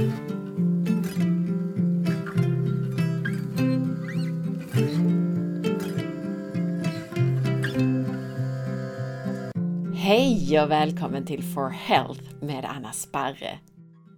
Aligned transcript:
Hej 0.00 0.10
och 10.60 10.70
välkommen 10.70 11.26
till 11.26 11.42
For 11.42 11.68
Health 11.70 12.22
med 12.40 12.64
Anna 12.64 12.92
Sparre. 12.92 13.58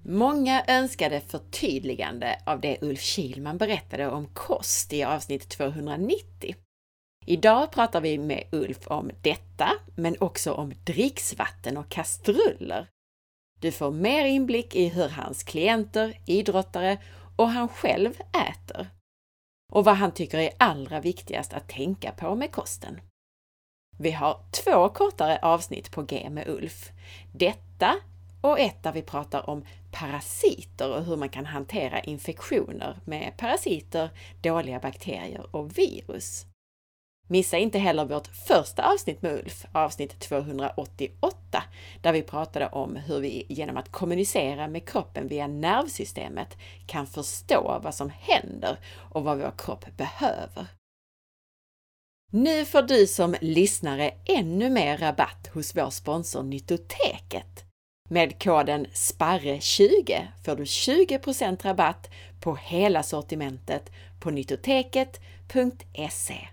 Många 0.04 0.64
önskade 0.68 1.20
förtydligande 1.20 2.38
av 2.46 2.60
det 2.60 2.78
Ulf 2.82 3.00
Kilman 3.00 3.58
berättade 3.58 4.08
om 4.08 4.26
kost 4.34 4.92
i 4.92 5.04
avsnitt 5.04 5.48
290. 5.48 6.54
Idag 7.26 7.72
pratar 7.72 8.00
vi 8.00 8.18
med 8.18 8.44
Ulf 8.52 8.86
om 8.86 9.10
detta, 9.22 9.68
men 9.96 10.16
också 10.20 10.52
om 10.52 10.72
dricksvatten 10.84 11.76
och 11.76 11.88
kastruller. 11.88 12.91
Du 13.62 13.72
får 13.72 13.90
mer 13.90 14.24
inblick 14.24 14.74
i 14.74 14.88
hur 14.88 15.08
hans 15.08 15.42
klienter, 15.42 16.18
idrottare 16.26 16.98
och 17.36 17.48
han 17.48 17.68
själv 17.68 18.20
äter. 18.50 18.86
Och 19.72 19.84
vad 19.84 19.96
han 19.96 20.12
tycker 20.12 20.38
är 20.38 20.50
allra 20.58 21.00
viktigast 21.00 21.52
att 21.52 21.68
tänka 21.68 22.12
på 22.12 22.34
med 22.34 22.52
kosten. 22.52 23.00
Vi 23.98 24.10
har 24.10 24.40
två 24.64 24.88
kortare 24.88 25.38
avsnitt 25.42 25.90
på 25.90 26.02
G 26.02 26.30
med 26.30 26.48
Ulf. 26.48 26.90
Detta 27.34 27.96
och 28.40 28.60
ett 28.60 28.82
där 28.82 28.92
vi 28.92 29.02
pratar 29.02 29.50
om 29.50 29.64
parasiter 29.92 30.96
och 30.96 31.04
hur 31.04 31.16
man 31.16 31.28
kan 31.28 31.46
hantera 31.46 32.00
infektioner 32.00 33.00
med 33.04 33.36
parasiter, 33.36 34.10
dåliga 34.40 34.80
bakterier 34.80 35.56
och 35.56 35.78
virus. 35.78 36.46
Missa 37.32 37.58
inte 37.58 37.78
heller 37.78 38.04
vårt 38.04 38.26
första 38.26 38.92
avsnitt 38.92 39.22
med 39.22 39.32
Ulf, 39.32 39.64
avsnitt 39.72 40.20
288, 40.20 41.62
där 42.02 42.12
vi 42.12 42.22
pratade 42.22 42.68
om 42.68 42.96
hur 42.96 43.20
vi 43.20 43.46
genom 43.48 43.76
att 43.76 43.92
kommunicera 43.92 44.68
med 44.68 44.88
kroppen 44.88 45.28
via 45.28 45.46
nervsystemet 45.46 46.56
kan 46.86 47.06
förstå 47.06 47.80
vad 47.82 47.94
som 47.94 48.12
händer 48.20 48.78
och 49.10 49.24
vad 49.24 49.38
vår 49.38 49.52
kropp 49.58 49.96
behöver. 49.96 50.66
Nu 52.32 52.64
får 52.64 52.82
du 52.82 53.06
som 53.06 53.36
lyssnare 53.40 54.14
ännu 54.24 54.70
mer 54.70 54.98
rabatt 54.98 55.50
hos 55.54 55.76
vår 55.76 55.90
sponsor 55.90 56.42
Nyttoteket. 56.42 57.64
Med 58.10 58.42
koden 58.42 58.86
SPARRE20 58.86 60.26
får 60.44 60.56
du 60.56 60.64
20% 60.64 61.62
rabatt 61.62 62.10
på 62.40 62.56
hela 62.56 63.02
sortimentet 63.02 63.90
på 64.20 64.30
nyttoteket.se. 64.30 66.48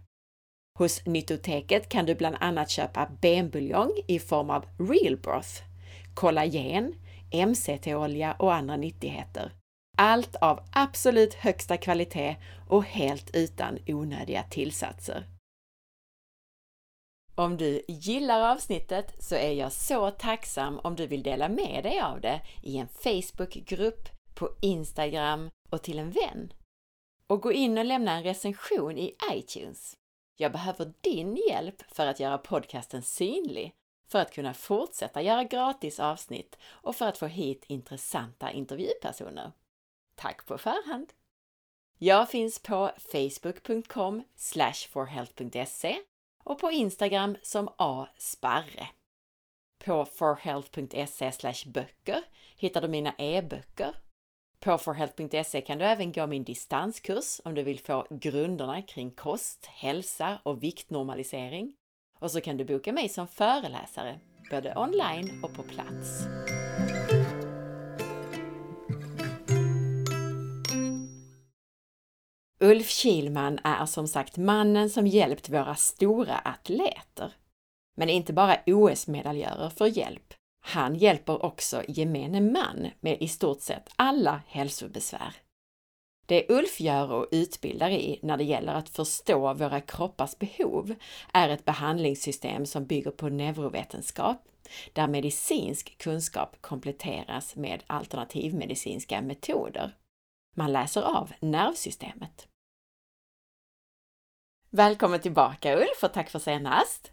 Hos 0.79 1.05
Nyttoteket 1.05 1.89
kan 1.89 2.05
du 2.05 2.15
bland 2.15 2.35
annat 2.39 2.69
köpa 2.69 3.11
benbuljong 3.21 3.91
i 4.07 4.19
form 4.19 4.49
av 4.49 4.65
real 4.77 5.17
broth, 5.17 5.63
kollagen, 6.13 6.95
MCT-olja 7.47 8.33
och 8.39 8.53
andra 8.53 8.77
nyttigheter. 8.77 9.51
Allt 9.97 10.35
av 10.35 10.59
absolut 10.71 11.33
högsta 11.33 11.77
kvalitet 11.77 12.35
och 12.67 12.83
helt 12.83 13.35
utan 13.35 13.77
onödiga 13.87 14.43
tillsatser. 14.43 15.27
Om 17.35 17.57
du 17.57 17.81
gillar 17.87 18.51
avsnittet 18.51 19.23
så 19.23 19.35
är 19.35 19.51
jag 19.51 19.71
så 19.71 20.11
tacksam 20.11 20.79
om 20.79 20.95
du 20.95 21.07
vill 21.07 21.23
dela 21.23 21.49
med 21.49 21.83
dig 21.83 21.99
av 21.99 22.21
det 22.21 22.41
i 22.63 22.77
en 22.77 22.87
Facebookgrupp, 22.87 24.09
på 24.35 24.49
Instagram 24.61 25.49
och 25.69 25.83
till 25.83 25.99
en 25.99 26.11
vän. 26.11 26.53
Och 27.27 27.41
gå 27.41 27.51
in 27.51 27.77
och 27.77 27.85
lämna 27.85 28.11
en 28.11 28.23
recension 28.23 28.97
i 28.97 29.15
iTunes. 29.33 29.95
Jag 30.41 30.51
behöver 30.51 30.93
din 31.01 31.35
hjälp 31.49 31.81
för 31.91 32.07
att 32.07 32.19
göra 32.19 32.37
podcasten 32.37 33.01
synlig, 33.03 33.73
för 34.07 34.19
att 34.19 34.33
kunna 34.33 34.53
fortsätta 34.53 35.21
göra 35.21 35.43
gratis 35.43 35.99
avsnitt 35.99 36.57
och 36.65 36.95
för 36.95 37.05
att 37.05 37.17
få 37.17 37.25
hit 37.25 37.63
intressanta 37.67 38.51
intervjupersoner. 38.51 39.51
Tack 40.15 40.45
på 40.45 40.57
förhand! 40.57 41.13
Jag 41.97 42.29
finns 42.29 42.59
på 42.59 42.91
facebook.com 42.97 44.23
forhealth.se 44.89 45.99
och 46.43 46.59
på 46.59 46.71
Instagram 46.71 47.37
som 47.41 47.69
asparre. 47.77 48.87
På 49.85 50.05
forhealth.se 50.05 51.53
böcker 51.69 52.23
hittar 52.55 52.81
du 52.81 52.87
mina 52.87 53.13
e-böcker. 53.17 53.95
På 54.59 54.77
forhealth.se 54.77 55.61
kan 55.61 55.77
du 55.77 55.85
även 55.85 56.11
gå 56.11 56.27
min 56.27 56.43
distanskurs 56.43 57.41
om 57.43 57.55
du 57.55 57.63
vill 57.63 57.79
få 57.79 58.07
grunderna 58.09 58.81
kring 58.81 59.11
kost, 59.11 59.65
hälsa 59.65 60.39
och 60.43 60.63
viktnormalisering. 60.63 61.73
Och 62.19 62.31
så 62.31 62.41
kan 62.41 62.57
du 62.57 62.65
boka 62.65 62.93
mig 62.93 63.09
som 63.09 63.27
föreläsare, 63.27 64.19
både 64.51 64.75
online 64.75 65.43
och 65.43 65.53
på 65.53 65.63
plats. 65.63 66.27
Ulf 72.61 72.89
Kilman 72.89 73.59
är 73.63 73.85
som 73.85 74.07
sagt 74.07 74.37
mannen 74.37 74.89
som 74.89 75.07
hjälpt 75.07 75.49
våra 75.49 75.75
stora 75.75 76.37
atleter. 76.37 77.33
Men 77.97 78.09
inte 78.09 78.33
bara 78.33 78.57
OS-medaljörer 78.65 79.69
får 79.69 79.87
hjälp. 79.87 80.33
Han 80.69 80.95
hjälper 80.95 81.45
också 81.45 81.83
gemene 81.87 82.41
man 82.41 82.89
med 82.99 83.21
i 83.21 83.27
stort 83.27 83.61
sett 83.61 83.89
alla 83.95 84.41
hälsobesvär. 84.47 85.35
Det 86.25 86.49
Ulf 86.49 86.81
gör 86.81 87.11
och 87.11 87.27
utbildar 87.31 87.89
i 87.89 88.19
när 88.21 88.37
det 88.37 88.43
gäller 88.43 88.73
att 88.73 88.89
förstå 88.89 89.53
våra 89.53 89.81
kroppars 89.81 90.37
behov 90.37 90.95
är 91.33 91.49
ett 91.49 91.65
behandlingssystem 91.65 92.65
som 92.65 92.85
bygger 92.85 93.11
på 93.11 93.29
neurovetenskap, 93.29 94.47
där 94.93 95.07
medicinsk 95.07 95.97
kunskap 95.97 96.61
kompletteras 96.61 97.55
med 97.55 97.83
alternativmedicinska 97.87 99.21
metoder. 99.21 99.95
Man 100.55 100.71
läser 100.71 101.01
av 101.01 101.31
nervsystemet. 101.39 102.47
Välkommen 104.69 105.19
tillbaka 105.19 105.75
Ulf 105.75 106.03
och 106.03 106.13
tack 106.13 106.29
för 106.29 106.39
senast! 106.39 107.11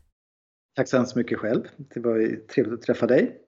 Tack 0.74 0.88
så 0.88 0.96
hemskt 0.96 1.16
mycket 1.16 1.38
själv. 1.38 1.62
Det 1.76 2.00
var 2.00 2.46
trevligt 2.46 2.74
att 2.74 2.82
träffa 2.82 3.06
dig. 3.06 3.45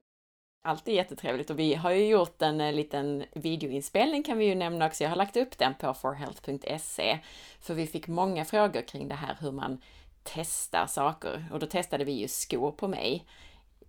Alltid 0.61 0.95
jättetrevligt 0.95 1.49
och 1.49 1.59
vi 1.59 1.73
har 1.73 1.91
ju 1.91 2.07
gjort 2.07 2.41
en 2.41 2.61
eh, 2.61 2.73
liten 2.73 3.23
videoinspelning 3.35 4.23
kan 4.23 4.37
vi 4.37 4.45
ju 4.45 4.55
nämna 4.55 4.87
också. 4.87 5.03
Jag 5.03 5.09
har 5.09 5.17
lagt 5.17 5.37
upp 5.37 5.57
den 5.57 5.73
på 5.79 5.93
forhealth.se 5.93 7.19
för 7.61 7.73
vi 7.73 7.87
fick 7.87 8.07
många 8.07 8.45
frågor 8.45 8.81
kring 8.81 9.07
det 9.07 9.15
här 9.15 9.37
hur 9.41 9.51
man 9.51 9.81
testar 10.23 10.85
saker 10.87 11.45
och 11.51 11.59
då 11.59 11.65
testade 11.65 12.03
vi 12.03 12.11
ju 12.11 12.27
skor 12.27 12.71
på 12.71 12.87
mig 12.87 13.25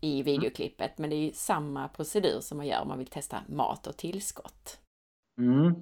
i 0.00 0.20
mm. 0.20 0.24
videoklippet, 0.24 0.98
men 0.98 1.10
det 1.10 1.16
är 1.16 1.24
ju 1.26 1.32
samma 1.32 1.88
procedur 1.88 2.40
som 2.40 2.56
man 2.56 2.66
gör 2.66 2.80
om 2.80 2.88
man 2.88 2.98
vill 2.98 3.06
testa 3.06 3.36
mat 3.48 3.86
och 3.86 3.96
tillskott. 3.96 4.78
Mm 5.38 5.74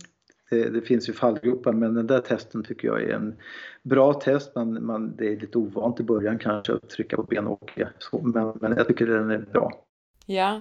det, 0.51 0.71
det, 0.71 0.81
finns 0.81 1.09
ju 1.09 1.13
fallgropar 1.13 1.73
men 1.73 1.95
den 1.95 2.07
där 2.07 2.21
testen 2.21 2.63
tycker 2.63 2.89
jag 2.89 3.03
är 3.03 3.15
en 3.15 3.37
bra 3.83 4.15
test. 4.15 4.55
Man, 4.55 4.87
man, 4.87 5.17
det 5.17 5.33
är 5.33 5.37
lite 5.37 5.59
ovant 5.59 6.01
i 6.01 6.03
början 6.03 6.39
kanske 6.39 6.73
att 6.75 6.91
trycka 6.91 7.17
på 7.17 7.23
ben 7.23 7.47
och 7.47 7.79
så, 7.99 8.23
men, 8.23 8.53
men 8.61 8.77
jag 8.77 8.87
tycker 8.87 9.07
den 9.07 9.31
är 9.31 9.39
bra. 9.39 9.85
Ja, 10.27 10.61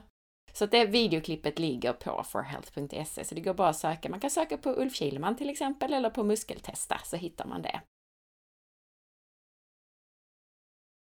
så 0.57 0.65
det 0.65 0.85
videoklippet 0.85 1.59
ligger 1.59 1.93
på 1.93 2.23
forhealth.se 2.23 3.25
så 3.25 3.35
det 3.35 3.41
går 3.41 3.53
bra 3.53 3.67
att 3.67 3.77
söka. 3.77 4.09
Man 4.09 4.19
kan 4.19 4.29
söka 4.29 4.57
på 4.57 4.69
Ulf 4.69 4.95
Kilman 4.95 5.35
till 5.35 5.49
exempel 5.49 5.93
eller 5.93 6.09
på 6.09 6.23
muskeltesta 6.23 6.99
så 7.03 7.15
hittar 7.15 7.45
man 7.45 7.61
det. 7.61 7.81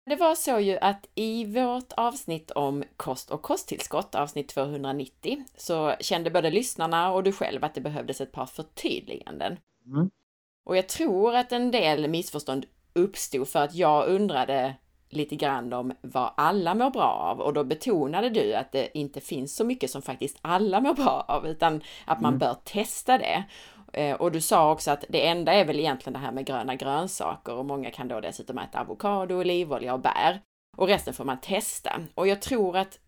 Det 0.05 0.15
var 0.15 0.35
så 0.35 0.59
ju 0.59 0.77
att 0.77 1.09
i 1.15 1.45
vårt 1.45 1.93
avsnitt 1.97 2.51
om 2.51 2.83
kost 2.97 3.31
och 3.31 3.41
kosttillskott, 3.41 4.15
avsnitt 4.15 4.49
290, 4.49 5.45
så 5.55 5.95
kände 5.99 6.31
både 6.31 6.51
lyssnarna 6.51 7.11
och 7.11 7.23
du 7.23 7.31
själv 7.31 7.63
att 7.63 7.73
det 7.73 7.81
behövdes 7.81 8.21
ett 8.21 8.31
par 8.31 8.45
förtydliganden. 8.45 9.57
Mm. 9.85 10.09
Och 10.65 10.77
jag 10.77 10.89
tror 10.89 11.35
att 11.35 11.51
en 11.51 11.71
del 11.71 12.07
missförstånd 12.07 12.65
uppstod 12.93 13.47
för 13.47 13.59
att 13.59 13.75
jag 13.75 14.07
undrade 14.07 14.75
lite 15.09 15.35
grann 15.35 15.73
om 15.73 15.93
vad 16.01 16.33
alla 16.37 16.75
mår 16.75 16.89
bra 16.89 17.11
av 17.11 17.41
och 17.41 17.53
då 17.53 17.63
betonade 17.63 18.29
du 18.29 18.53
att 18.53 18.71
det 18.71 18.97
inte 18.97 19.21
finns 19.21 19.55
så 19.55 19.63
mycket 19.63 19.91
som 19.91 20.01
faktiskt 20.01 20.37
alla 20.41 20.81
mår 20.81 20.93
bra 20.93 21.25
av 21.27 21.47
utan 21.47 21.81
att 22.05 22.21
man 22.21 22.33
mm. 22.33 22.39
bör 22.39 22.55
testa 22.63 23.17
det. 23.17 23.43
Eh, 23.93 24.15
och 24.15 24.31
du 24.31 24.41
sa 24.41 24.71
också 24.71 24.91
att 24.91 25.05
det 25.09 25.27
enda 25.27 25.53
är 25.53 25.65
väl 25.65 25.79
egentligen 25.79 26.13
det 26.13 26.19
här 26.19 26.31
med 26.31 26.45
gröna 26.45 26.75
grönsaker 26.75 27.53
och 27.53 27.65
många 27.65 27.91
kan 27.91 28.07
då 28.07 28.19
dessutom 28.19 28.57
äta 28.57 28.81
avokado, 28.81 29.35
olivolja 29.35 29.93
och 29.93 29.99
bär. 29.99 30.41
Och 30.77 30.87
resten 30.87 31.13
får 31.13 31.25
man 31.25 31.41
testa. 31.41 32.01
Och 32.15 32.27
jag 32.27 32.41
tror 32.41 32.77
att 32.77 32.99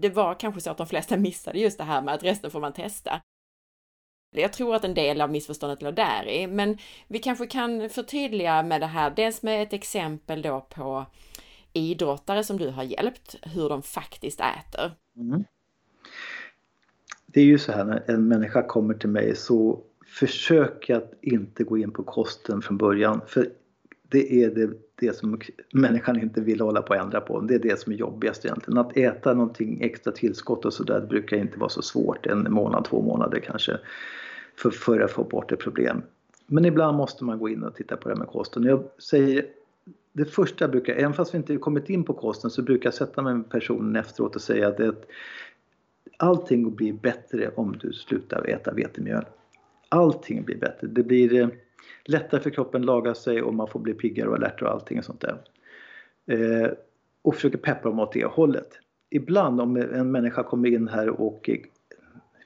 det 0.00 0.08
var 0.08 0.34
kanske 0.34 0.60
så 0.60 0.70
att 0.70 0.78
de 0.78 0.86
flesta 0.86 1.16
missade 1.28 1.58
just 1.58 1.78
det 1.78 1.84
här 1.84 2.02
med 2.02 2.14
att 2.14 2.22
resten 2.22 2.50
får 2.50 2.60
man 2.60 2.72
testa. 2.72 3.20
Jag 4.30 4.52
tror 4.52 4.74
att 4.74 4.84
en 4.84 4.94
del 4.94 5.20
av 5.20 5.30
missförståndet 5.30 5.82
låg 5.82 5.94
där 5.94 6.28
i, 6.28 6.46
men 6.46 6.78
vi 7.08 7.18
kanske 7.18 7.46
kan 7.46 7.88
förtydliga 7.90 8.62
med 8.62 8.80
det 8.80 8.86
här, 8.86 9.10
dels 9.10 9.42
med 9.42 9.62
ett 9.62 9.72
exempel 9.72 10.42
då 10.42 10.66
på 10.70 11.06
idrottare 11.72 12.44
som 12.44 12.58
du 12.58 12.68
har 12.70 12.82
hjälpt, 12.82 13.36
hur 13.42 13.68
de 13.68 13.82
faktiskt 13.82 14.40
äter. 14.40 14.92
Mm. 15.16 15.44
Det 17.26 17.40
är 17.40 17.44
ju 17.44 17.58
så 17.58 17.72
här 17.72 17.84
när 17.84 18.10
en 18.10 18.28
människa 18.28 18.62
kommer 18.62 18.94
till 18.94 19.08
mig 19.08 19.36
så 19.36 19.82
försök 20.06 20.90
att 20.90 21.12
inte 21.22 21.64
gå 21.64 21.78
in 21.78 21.90
på 21.90 22.02
kosten 22.02 22.62
från 22.62 22.78
början. 22.78 23.20
För 23.26 23.48
det 24.10 24.44
är 24.44 24.50
det, 24.50 24.70
det 24.94 25.16
som 25.16 25.40
människan 25.72 26.20
inte 26.20 26.40
vill 26.40 26.60
hålla 26.60 26.82
på 26.82 26.94
att 26.94 27.00
ändra 27.00 27.20
på. 27.20 27.40
Det 27.40 27.54
är 27.54 27.58
det 27.58 27.80
som 27.80 27.92
är 27.92 27.96
jobbigast 27.96 28.44
egentligen. 28.44 28.78
Att 28.78 28.96
äta 28.96 29.34
någonting 29.34 29.80
extra 29.82 30.12
tillskott 30.12 30.64
och 30.64 30.72
sådär 30.72 31.00
brukar 31.00 31.36
inte 31.36 31.58
vara 31.58 31.70
så 31.70 31.82
svårt. 31.82 32.26
En 32.26 32.52
månad, 32.52 32.84
två 32.84 33.02
månader 33.02 33.40
kanske 33.40 33.78
för, 34.56 34.70
för 34.70 35.00
att 35.00 35.10
få 35.10 35.24
bort 35.24 35.52
ett 35.52 35.58
problem. 35.58 36.02
Men 36.46 36.64
ibland 36.64 36.96
måste 36.96 37.24
man 37.24 37.38
gå 37.38 37.48
in 37.48 37.62
och 37.62 37.74
titta 37.74 37.96
på 37.96 38.08
det 38.08 38.14
här 38.14 38.18
med 38.18 38.28
kosten. 38.28 38.62
Jag 38.62 38.84
säger, 38.98 39.46
det 40.12 40.24
första 40.24 40.64
jag 40.64 40.70
brukar, 40.70 40.94
även 40.94 41.14
fast 41.14 41.34
vi 41.34 41.38
inte 41.38 41.56
kommit 41.56 41.90
in 41.90 42.04
på 42.04 42.14
kosten, 42.14 42.50
så 42.50 42.62
brukar 42.62 42.86
jag 42.86 42.94
sätta 42.94 43.22
mig 43.22 43.34
med 43.34 43.50
personen 43.50 43.96
efteråt 43.96 44.34
och 44.34 44.42
säga 44.42 44.68
att 44.68 44.76
det, 44.76 44.94
allting 46.16 46.74
blir 46.74 46.92
bättre 46.92 47.50
om 47.56 47.78
du 47.78 47.92
slutar 47.92 48.48
äta 48.48 48.72
vetemjöl. 48.72 49.24
Allting 49.88 50.44
blir 50.44 50.56
bättre. 50.56 50.86
Det 50.86 51.02
blir 51.02 51.34
eh, 51.34 51.48
lättare 52.08 52.40
för 52.40 52.50
kroppen 52.50 52.80
att 52.80 52.86
laga 52.86 53.14
sig 53.14 53.42
och 53.42 53.54
man 53.54 53.68
får 53.68 53.80
bli 53.80 53.94
piggare 53.94 54.28
och 54.28 54.34
alertare 54.34 54.68
och 54.68 54.74
allting 54.74 54.98
och 54.98 55.04
sånt 55.04 55.20
där. 55.20 55.38
Eh, 56.26 56.70
och 57.22 57.34
försöker 57.34 57.58
peppa 57.58 57.88
dem 57.88 58.00
åt 58.00 58.12
det 58.12 58.24
hållet. 58.24 58.68
Ibland 59.10 59.60
om 59.60 59.76
en 59.76 60.10
människa 60.10 60.42
kommer 60.42 60.68
in 60.68 60.88
här 60.88 61.08
och 61.08 61.48
eh, 61.48 61.58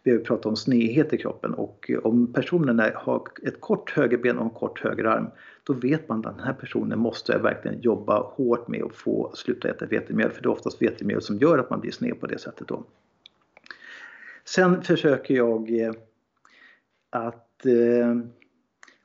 vi 0.03 0.11
har 0.11 0.19
pratat 0.19 0.47
om 0.47 0.57
snedhet 0.57 1.13
i 1.13 1.19
kroppen 1.19 1.55
och 1.55 1.91
eh, 1.91 1.99
om 1.99 2.33
personen 2.33 2.79
har 2.95 3.23
ett 3.43 3.61
kort 3.61 3.91
högerben 3.91 4.39
och 4.39 4.45
en 4.45 4.51
kort 4.51 4.81
högerarm 4.81 5.27
då 5.65 5.73
vet 5.73 6.09
man 6.09 6.27
att 6.27 6.37
den 6.37 6.47
här 6.47 6.53
personen 6.53 6.99
måste 6.99 7.39
verkligen 7.39 7.81
jobba 7.81 8.23
hårt 8.23 8.69
med 8.69 8.83
att 8.83 8.97
få 8.97 9.33
sluta 9.35 9.69
äta 9.69 9.87
vetemjöl 9.87 10.31
för 10.31 10.43
det 10.43 10.47
är 10.47 10.53
oftast 10.53 10.83
vetemjöl 10.83 11.23
som 11.23 11.39
gör 11.39 11.59
att 11.59 11.71
man 11.71 11.81
blir 11.81 11.91
sned 11.91 12.21
på 12.21 12.27
det 12.27 12.39
sättet 12.39 12.69
då. 12.69 12.85
Sen 14.45 14.83
försöker 14.83 15.35
jag 15.35 15.81
eh, 15.81 15.93
att 17.11 17.67
eh, 17.67 18.17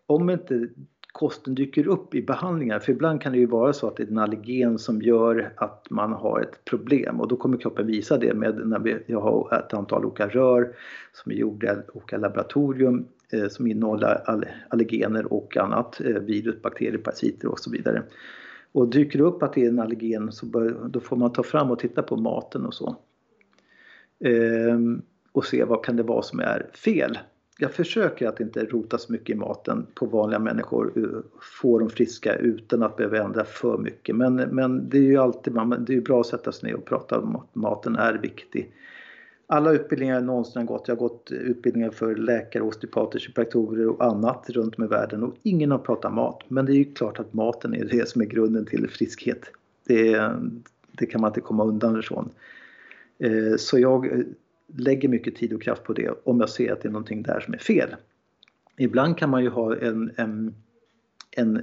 om 0.08 0.30
inte 0.30 0.68
kosten 1.12 1.56
dyker 1.56 1.88
upp 1.88 2.16
i 2.16 2.22
behandlingar, 2.22 2.80
för 2.80 2.92
ibland 2.92 3.22
kan 3.22 3.32
det 3.32 3.38
ju 3.38 3.46
vara 3.46 3.74
så 3.74 3.88
att 3.88 3.96
det 3.96 4.04
är 4.04 4.08
en 4.08 4.18
allergen 4.18 4.80
som 4.80 5.02
gör 5.02 5.54
att 5.58 5.88
man 5.90 6.14
har 6.14 6.42
ett 6.42 6.66
problem 6.66 7.22
och 7.22 7.28
då 7.28 7.36
kommer 7.36 7.58
kroppen 7.58 7.88
visa 7.88 8.18
det 8.18 8.34
med 8.34 8.68
när 8.68 8.80
vi, 8.80 8.98
jag 9.06 9.22
har 9.22 9.64
ett 9.66 9.74
antal 9.74 10.06
olika 10.06 10.28
rör 10.28 10.76
som 11.14 11.32
är 11.32 11.36
gjorda 11.36 11.74
i 11.74 11.78
olika 11.94 12.18
laboratorium 12.18 13.08
eh, 13.34 13.48
som 13.48 13.68
innehåller 13.68 14.22
allergener 14.70 15.34
och 15.34 15.58
annat, 15.58 16.02
eh, 16.02 16.14
virus, 16.14 16.62
bakterier, 16.62 16.98
parasiter 16.98 17.48
och 17.48 17.60
så 17.60 17.72
vidare. 17.72 18.04
Och 18.72 18.88
dyker 18.88 19.20
det 19.20 19.26
upp 19.26 19.44
att 19.44 19.54
det 19.54 19.66
är 19.66 19.70
en 19.70 19.80
allergen 19.80 20.32
så 20.32 20.46
bör, 20.46 20.90
då 20.90 21.00
får 21.00 21.16
man 21.16 21.34
ta 21.34 21.44
fram 21.44 21.72
och 21.72 21.80
titta 21.80 22.04
på 22.04 22.16
maten 22.16 22.66
och 22.66 22.74
så. 22.74 22.96
Eh, 24.20 24.78
och 25.32 25.46
se 25.46 25.64
vad 25.64 25.86
kan 25.86 25.96
det 25.96 26.04
vara 26.04 26.22
som 26.22 26.40
är 26.40 26.70
fel 26.74 27.18
jag 27.60 27.72
försöker 27.72 28.28
att 28.28 28.40
inte 28.40 28.66
rota 28.66 28.98
så 28.98 29.12
mycket 29.12 29.36
i 29.36 29.40
maten 29.40 29.88
på 29.94 30.06
vanliga 30.06 30.40
människor, 30.40 30.94
eh, 30.96 31.20
få 31.62 31.80
dem 31.80 31.90
friska 31.90 32.36
utan 32.36 32.84
att 32.84 32.98
behöva 32.98 33.24
ändra 33.24 33.46
för 33.46 33.78
mycket. 33.78 34.16
Men, 34.16 34.36
men 34.36 34.90
det 34.90 34.98
är 34.98 35.02
ju 35.02 35.18
alltid 35.18 35.54
det 35.80 35.96
är 35.96 36.02
bra 36.02 36.20
att 36.20 36.28
sätta 36.28 36.52
sig 36.52 36.70
ner 36.70 36.78
och 36.78 36.86
prata 36.86 37.20
om 37.20 37.36
att 37.36 37.56
maten 37.56 37.96
är 37.96 38.14
viktig. 38.14 38.72
Alla 39.48 39.72
utbildningar 39.72 40.16
jag 40.16 40.24
någonsin 40.24 40.62
har 40.62 40.68
gått, 40.68 40.88
jag 40.88 40.96
har 40.96 41.00
gått 41.00 41.32
utbildningar 41.32 41.90
för 41.90 42.16
läkare, 42.16 42.64
osteopater, 42.64 43.20
kiropraktorer 43.20 43.88
och 43.88 44.06
annat 44.06 44.50
runt 44.50 44.78
om 44.78 44.84
i 44.84 44.88
världen 44.88 45.24
och 45.24 45.36
ingen 45.44 45.72
har 45.72 45.78
pratat 45.78 46.14
mat. 46.14 46.44
Men 46.48 46.66
det 46.66 46.72
är 46.72 46.76
ju 46.76 46.94
klart 46.94 47.20
att 47.20 47.34
maten 47.34 47.74
är 47.74 47.86
det 47.86 48.10
som 48.10 48.22
är 48.22 48.26
grunden 48.26 48.66
till 48.66 48.90
friskhet. 48.90 49.52
Det, 49.88 50.32
det 50.92 51.06
kan 51.06 51.22
man 51.22 51.30
inte 51.30 51.42
komma 51.42 51.64
undan 51.64 52.00
ifrån. 52.00 52.30
Eh, 53.20 53.56
så 53.58 53.80
jag 53.80 54.24
lägger 54.68 55.10
mycket 55.10 55.36
tid 55.36 55.54
och 55.54 55.62
kraft 55.62 55.84
på 55.84 55.94
det 55.94 56.12
om 56.24 56.40
jag 56.40 56.50
ser 56.50 56.74
att 56.74 56.82
det 56.82 56.88
är 56.88 56.92
någonting 56.92 57.24
där 57.24 57.40
som 57.40 57.54
är 57.54 57.58
fel. 57.58 57.96
Ibland 58.78 59.18
kan 59.18 59.30
man 59.30 59.44
ju 59.44 59.50
ha 59.50 59.76
en, 59.76 60.12
en, 60.16 60.56
en 61.32 61.62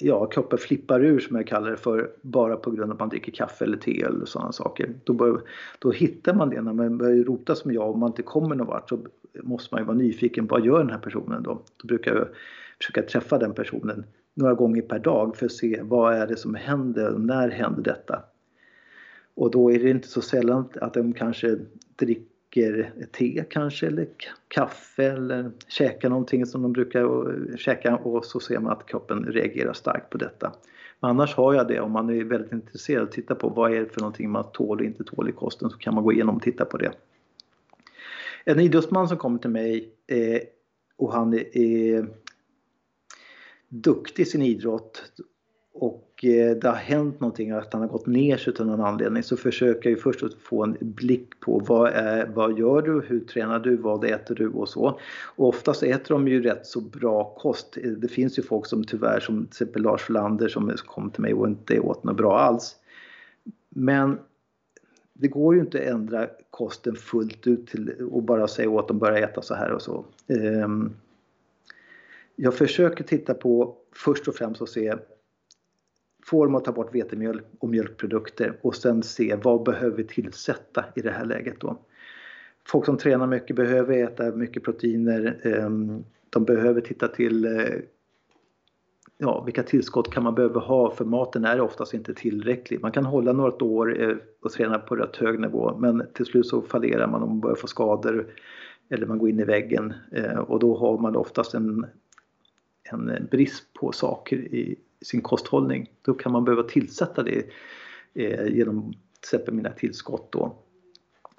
ja, 0.00 0.26
kroppen 0.26 0.58
flippar 0.58 1.04
ur 1.04 1.20
som 1.20 1.36
jag 1.36 1.46
kallar 1.46 1.70
det 1.70 1.76
för 1.76 2.10
bara 2.22 2.56
på 2.56 2.70
grund 2.70 2.90
av 2.90 2.94
att 2.94 3.00
man 3.00 3.08
dricker 3.08 3.32
kaffe 3.32 3.64
eller 3.64 3.76
te 3.76 4.02
eller 4.02 4.24
sådana 4.24 4.52
saker. 4.52 4.94
Då, 5.04 5.12
bör, 5.12 5.40
då 5.78 5.90
hittar 5.90 6.34
man 6.34 6.50
det 6.50 6.62
när 6.62 6.72
man 6.72 6.98
börjar 6.98 7.24
rota 7.24 7.54
som 7.54 7.72
jag 7.72 7.90
och 7.90 7.98
man 7.98 8.10
inte 8.10 8.22
kommer 8.22 8.56
någon 8.56 8.66
vart 8.66 8.88
så 8.88 9.06
måste 9.42 9.74
man 9.74 9.82
ju 9.82 9.86
vara 9.86 9.96
nyfiken 9.96 10.46
vad 10.46 10.66
gör 10.66 10.78
den 10.78 10.90
här 10.90 10.98
personen 10.98 11.42
då? 11.42 11.62
Då 11.76 11.86
brukar 11.86 12.14
jag 12.14 12.28
försöka 12.78 13.02
träffa 13.02 13.38
den 13.38 13.54
personen 13.54 14.04
några 14.34 14.54
gånger 14.54 14.82
per 14.82 14.98
dag 14.98 15.36
för 15.36 15.46
att 15.46 15.52
se 15.52 15.80
vad 15.82 16.14
är 16.14 16.26
det 16.26 16.36
som 16.36 16.54
händer 16.54 17.14
och 17.14 17.20
när 17.20 17.48
händer 17.48 17.82
detta? 17.82 18.22
Och 19.34 19.50
då 19.50 19.72
är 19.72 19.78
det 19.78 19.90
inte 19.90 20.08
så 20.08 20.20
sällan 20.20 20.68
att 20.80 20.94
de 20.94 21.12
kanske 21.12 21.58
dricker 22.00 22.92
te 23.12 23.44
kanske 23.50 23.86
eller 23.86 24.08
kaffe 24.48 25.04
eller 25.04 25.50
käkar 25.68 26.08
någonting 26.08 26.46
som 26.46 26.62
de 26.62 26.72
brukar 26.72 27.56
käka 27.56 27.96
och 27.96 28.24
så 28.24 28.40
ser 28.40 28.58
man 28.58 28.72
att 28.72 28.86
kroppen 28.86 29.24
reagerar 29.24 29.72
starkt 29.72 30.10
på 30.10 30.18
detta. 30.18 30.52
Men 31.00 31.10
annars 31.10 31.34
har 31.34 31.54
jag 31.54 31.68
det 31.68 31.80
om 31.80 31.92
man 31.92 32.10
är 32.10 32.24
väldigt 32.24 32.52
intresserad 32.52 33.02
och 33.02 33.12
tittar 33.12 33.34
på 33.34 33.48
vad 33.48 33.74
är 33.74 33.80
det 33.80 33.86
för 33.86 34.00
någonting 34.00 34.30
man 34.30 34.52
tål 34.52 34.78
och 34.78 34.84
inte 34.84 35.04
tål 35.04 35.28
i 35.28 35.32
kosten 35.32 35.70
så 35.70 35.78
kan 35.78 35.94
man 35.94 36.04
gå 36.04 36.12
igenom 36.12 36.36
och 36.36 36.42
titta 36.42 36.64
på 36.64 36.76
det. 36.76 36.92
En 38.44 38.60
idrottsman 38.60 39.08
som 39.08 39.16
kommer 39.16 39.38
till 39.38 39.50
mig 39.50 39.94
eh, 40.06 40.40
och 40.96 41.12
han 41.12 41.34
är, 41.34 41.56
är 41.56 42.06
duktig 43.68 44.22
i 44.22 44.26
sin 44.26 44.42
idrott 44.42 45.12
och 45.72 46.09
Eh, 46.22 46.56
det 46.56 46.68
har 46.68 46.74
hänt 46.74 47.20
någonting, 47.20 47.50
att 47.50 47.72
han 47.72 47.82
har 47.82 47.88
gått 47.88 48.06
ner 48.06 48.36
sig 48.36 48.52
av 48.60 48.66
någon 48.66 48.80
anledning 48.80 49.22
så 49.22 49.36
försöker 49.36 49.90
jag 49.90 50.00
först 50.00 50.22
att 50.22 50.34
få 50.34 50.64
en 50.64 50.76
blick 50.80 51.40
på 51.40 51.58
vad, 51.58 51.90
är, 51.90 52.26
vad 52.26 52.58
gör 52.58 52.82
du, 52.82 53.00
hur 53.00 53.20
tränar 53.20 53.58
du, 53.58 53.76
vad 53.76 54.04
äter 54.04 54.34
du 54.34 54.48
och 54.48 54.68
så. 54.68 55.00
Och 55.36 55.48
oftast 55.48 55.82
äter 55.82 56.14
de 56.14 56.28
ju 56.28 56.42
rätt 56.42 56.66
så 56.66 56.80
bra 56.80 57.34
kost. 57.38 57.76
Eh, 57.76 57.90
det 57.90 58.08
finns 58.08 58.38
ju 58.38 58.42
folk 58.42 58.66
som 58.66 58.84
tyvärr, 58.84 59.20
som 59.20 59.36
till 59.36 59.48
exempel 59.48 59.82
Lars 59.82 60.08
Lander 60.08 60.48
som 60.48 60.72
kom 60.86 61.10
till 61.10 61.22
mig 61.22 61.34
och 61.34 61.48
inte 61.48 61.80
åt 61.80 62.04
något 62.04 62.16
bra 62.16 62.38
alls. 62.38 62.76
Men 63.68 64.18
det 65.12 65.28
går 65.28 65.54
ju 65.54 65.60
inte 65.60 65.78
att 65.78 65.84
ändra 65.84 66.26
kosten 66.50 66.96
fullt 66.96 67.46
ut 67.46 67.66
till, 67.66 68.08
och 68.10 68.22
bara 68.22 68.48
säga 68.48 68.70
åt 68.70 68.88
dem 68.88 68.96
att 68.96 69.00
börja 69.00 69.28
äta 69.28 69.42
så 69.42 69.54
här 69.54 69.72
och 69.72 69.82
så. 69.82 70.04
Ehm, 70.28 70.92
jag 72.36 72.54
försöker 72.54 73.04
titta 73.04 73.34
på 73.34 73.76
först 73.92 74.28
och 74.28 74.34
främst 74.34 74.62
och 74.62 74.68
se 74.68 74.94
får 76.30 76.46
dem 76.46 76.54
att 76.54 76.64
ta 76.64 76.72
bort 76.72 76.94
vetemjöl 76.94 77.42
och 77.58 77.68
mjölkprodukter 77.68 78.58
och 78.62 78.76
sen 78.76 79.02
se 79.02 79.36
vad 79.42 79.62
behöver 79.62 79.96
vi 79.96 80.04
tillsätta 80.04 80.84
i 80.94 81.00
det 81.00 81.10
här 81.10 81.24
läget 81.24 81.60
då. 81.60 81.78
Folk 82.66 82.86
som 82.86 82.96
tränar 82.96 83.26
mycket 83.26 83.56
behöver 83.56 84.04
äta 84.04 84.30
mycket 84.30 84.64
proteiner. 84.64 85.40
Ehm, 85.42 86.04
de 86.30 86.44
behöver 86.44 86.80
titta 86.80 87.08
till 87.08 87.44
eh, 87.44 87.74
ja, 89.18 89.42
vilka 89.44 89.62
tillskott 89.62 90.10
kan 90.10 90.22
man 90.22 90.34
behöva 90.34 90.60
ha 90.60 90.90
för 90.90 91.04
maten 91.04 91.44
är 91.44 91.60
oftast 91.60 91.94
inte 91.94 92.14
tillräcklig. 92.14 92.80
Man 92.80 92.92
kan 92.92 93.04
hålla 93.04 93.32
något 93.32 93.62
år 93.62 94.02
eh, 94.02 94.16
och 94.42 94.50
träna 94.50 94.78
på 94.78 94.96
rätt 94.96 95.16
hög 95.16 95.40
nivå 95.40 95.76
men 95.78 96.06
till 96.14 96.26
slut 96.26 96.46
så 96.46 96.62
fallerar 96.62 97.06
man 97.06 97.22
om 97.22 97.28
man 97.28 97.40
börjar 97.40 97.56
få 97.56 97.66
skador 97.66 98.26
eller 98.88 99.06
man 99.06 99.18
går 99.18 99.28
in 99.30 99.40
i 99.40 99.44
väggen 99.44 99.94
eh, 100.12 100.38
och 100.38 100.58
då 100.58 100.76
har 100.76 100.98
man 100.98 101.16
oftast 101.16 101.54
en, 101.54 101.86
en 102.82 103.28
brist 103.30 103.72
på 103.72 103.92
saker 103.92 104.36
i, 104.36 104.78
sin 105.04 105.20
kosthållning. 105.20 105.90
Då 106.02 106.14
kan 106.14 106.32
man 106.32 106.44
behöva 106.44 106.62
tillsätta 106.62 107.22
det 107.22 107.46
eh, 108.14 108.46
genom 108.46 108.92
till 108.92 109.00
exempel 109.22 109.54
mina 109.54 109.70
tillskott 109.70 110.32
då. 110.32 110.56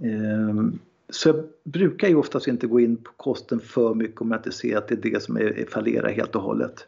Eh, 0.03 0.63
så 1.09 1.29
jag 1.29 1.35
brukar 1.63 2.07
ju 2.07 2.15
oftast 2.15 2.47
inte 2.47 2.67
gå 2.67 2.79
in 2.79 2.97
på 2.97 3.11
kosten 3.11 3.59
för 3.59 3.93
mycket 3.93 4.21
om 4.21 4.31
jag 4.31 4.39
inte 4.39 4.51
ser 4.51 4.77
att 4.77 4.87
det 4.87 4.95
är 5.05 5.11
det 5.11 5.23
som 5.23 5.37
är, 5.37 5.65
fallerar 5.69 6.11
helt 6.11 6.35
och 6.35 6.41
hållet. 6.41 6.87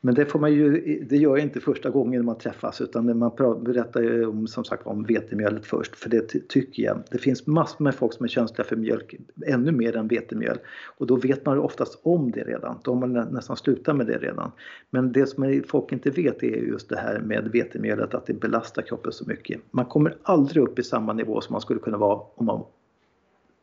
Men 0.00 0.14
det, 0.14 0.26
får 0.26 0.38
man 0.38 0.52
ju, 0.52 0.80
det 1.04 1.16
gör 1.16 1.36
jag 1.36 1.38
inte 1.38 1.60
första 1.60 1.90
gången 1.90 2.24
man 2.24 2.38
träffas 2.38 2.80
utan 2.80 3.18
man 3.18 3.30
berättar 3.64 4.00
ju 4.00 4.26
om, 4.26 4.46
som 4.46 4.64
sagt, 4.64 4.86
om 4.86 5.04
vetemjölet 5.04 5.66
först 5.66 5.96
för 5.96 6.10
det 6.10 6.48
tycker 6.48 6.82
jag. 6.82 7.02
Det 7.10 7.18
finns 7.18 7.46
massor 7.46 7.84
med 7.84 7.94
folk 7.94 8.14
som 8.14 8.24
är 8.24 8.28
känsliga 8.28 8.64
för 8.64 8.76
mjölk, 8.76 9.14
ännu 9.46 9.72
mer 9.72 9.96
än 9.96 10.08
vetemjöl. 10.08 10.58
Och 10.98 11.06
då 11.06 11.16
vet 11.16 11.46
man 11.46 11.58
oftast 11.58 12.00
om 12.02 12.30
det 12.30 12.44
redan, 12.44 12.78
då 12.84 12.94
har 12.94 13.06
man 13.06 13.12
nästan 13.12 13.56
slutat 13.56 13.96
med 13.96 14.06
det 14.06 14.18
redan. 14.18 14.52
Men 14.90 15.12
det 15.12 15.26
som 15.26 15.62
folk 15.66 15.92
inte 15.92 16.10
vet 16.10 16.42
är 16.42 16.56
just 16.56 16.88
det 16.88 16.98
här 16.98 17.20
med 17.20 17.48
vetemjölet, 17.52 18.14
att 18.14 18.26
det 18.26 18.34
belastar 18.34 18.82
kroppen 18.82 19.12
så 19.12 19.24
mycket. 19.28 19.60
Man 19.70 19.86
kommer 19.86 20.16
aldrig 20.22 20.62
upp 20.62 20.78
i 20.78 20.82
samma 20.82 21.12
nivå 21.12 21.40
som 21.40 21.52
man 21.52 21.60
skulle 21.60 21.80
kunna 21.80 21.98
vara 21.98 22.20
om 22.34 22.46
man 22.46 22.64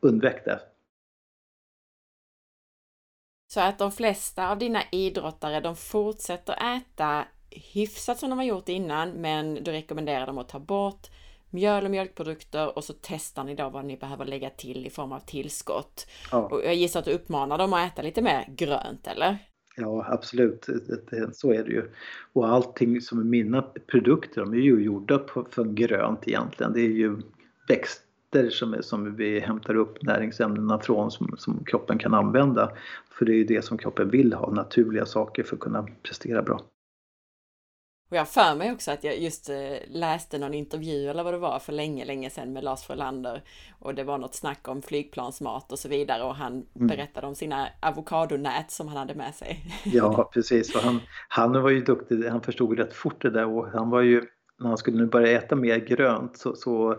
undvek 0.00 0.44
det. 0.44 0.60
Så 3.56 3.60
att 3.60 3.78
de 3.78 3.92
flesta 3.92 4.50
av 4.50 4.58
dina 4.58 4.82
idrottare, 4.92 5.60
de 5.60 5.76
fortsätter 5.76 6.76
äta 6.76 7.24
hyfsat 7.74 8.18
som 8.18 8.30
de 8.30 8.38
har 8.38 8.44
gjort 8.44 8.68
innan, 8.68 9.10
men 9.10 9.54
du 9.54 9.72
rekommenderar 9.72 10.26
dem 10.26 10.38
att 10.38 10.48
ta 10.48 10.58
bort 10.58 11.06
mjöl 11.50 11.84
och 11.84 11.90
mjölkprodukter 11.90 12.76
och 12.76 12.84
så 12.84 12.94
testar 13.00 13.44
ni 13.44 13.54
då 13.54 13.68
vad 13.68 13.84
ni 13.84 13.96
behöver 13.96 14.24
lägga 14.24 14.50
till 14.50 14.86
i 14.86 14.90
form 14.90 15.12
av 15.12 15.20
tillskott. 15.20 16.06
Ja. 16.30 16.38
Och 16.38 16.64
jag 16.64 16.74
gissar 16.74 17.00
att 17.00 17.06
du 17.06 17.12
uppmanar 17.12 17.58
dem 17.58 17.72
att 17.72 17.92
äta 17.92 18.02
lite 18.02 18.22
mer 18.22 18.44
grönt, 18.48 19.06
eller? 19.06 19.38
Ja, 19.76 20.06
absolut. 20.08 20.66
Så 21.32 21.52
är 21.52 21.64
det 21.64 21.70
ju. 21.70 21.90
Och 22.32 22.48
allting 22.48 23.00
som 23.00 23.18
är 23.18 23.24
mina 23.24 23.62
produkter, 23.62 24.40
de 24.40 24.52
är 24.52 24.58
ju 24.58 24.84
gjorda 24.84 25.20
för 25.50 25.64
grönt 25.64 26.28
egentligen. 26.28 26.72
Det 26.72 26.80
är 26.80 26.92
ju 26.92 27.16
växt 27.68 28.02
fetter 28.32 28.50
som, 28.50 28.76
som 28.82 29.16
vi 29.16 29.40
hämtar 29.40 29.76
upp 29.76 30.02
näringsämnena 30.02 30.78
från 30.78 31.10
som, 31.10 31.34
som 31.38 31.64
kroppen 31.64 31.98
kan 31.98 32.14
använda. 32.14 32.72
För 33.18 33.24
det 33.24 33.32
är 33.32 33.36
ju 33.36 33.44
det 33.44 33.64
som 33.64 33.78
kroppen 33.78 34.10
vill 34.10 34.32
ha, 34.32 34.50
naturliga 34.50 35.06
saker 35.06 35.42
för 35.42 35.56
att 35.56 35.60
kunna 35.60 35.86
prestera 36.02 36.42
bra. 36.42 36.60
Och 38.10 38.16
jag 38.16 38.28
för 38.28 38.56
mig 38.56 38.72
också 38.72 38.90
att 38.90 39.04
jag 39.04 39.18
just 39.18 39.48
eh, 39.48 39.56
läste 39.88 40.38
någon 40.38 40.54
intervju 40.54 41.08
eller 41.08 41.24
vad 41.24 41.34
det 41.34 41.38
var 41.38 41.58
för 41.58 41.72
länge, 41.72 42.04
länge 42.04 42.30
sedan 42.30 42.52
med 42.52 42.64
Lars 42.64 42.82
Frölander 42.82 43.42
och 43.78 43.94
det 43.94 44.04
var 44.04 44.18
något 44.18 44.34
snack 44.34 44.68
om 44.68 44.82
flygplansmat 44.82 45.72
och 45.72 45.78
så 45.78 45.88
vidare 45.88 46.22
och 46.22 46.34
han 46.34 46.52
mm. 46.52 46.86
berättade 46.86 47.26
om 47.26 47.34
sina 47.34 47.68
avokadonät 47.82 48.70
som 48.70 48.88
han 48.88 48.96
hade 48.96 49.14
med 49.14 49.34
sig. 49.34 49.60
Ja, 49.84 50.30
precis. 50.34 50.74
Och 50.74 50.80
han, 50.80 51.00
han 51.28 51.62
var 51.62 51.70
ju 51.70 51.80
duktig, 51.80 52.24
han 52.24 52.40
förstod 52.40 52.78
rätt 52.78 52.94
fort 52.94 53.22
det 53.22 53.30
där 53.30 53.46
och 53.46 53.66
han 53.66 53.90
var 53.90 54.00
ju, 54.00 54.22
när 54.58 54.68
han 54.68 54.78
skulle 54.78 54.96
nu 54.96 55.06
börja 55.06 55.38
äta 55.38 55.56
mer 55.56 55.78
grönt 55.78 56.36
så, 56.36 56.56
så 56.56 56.96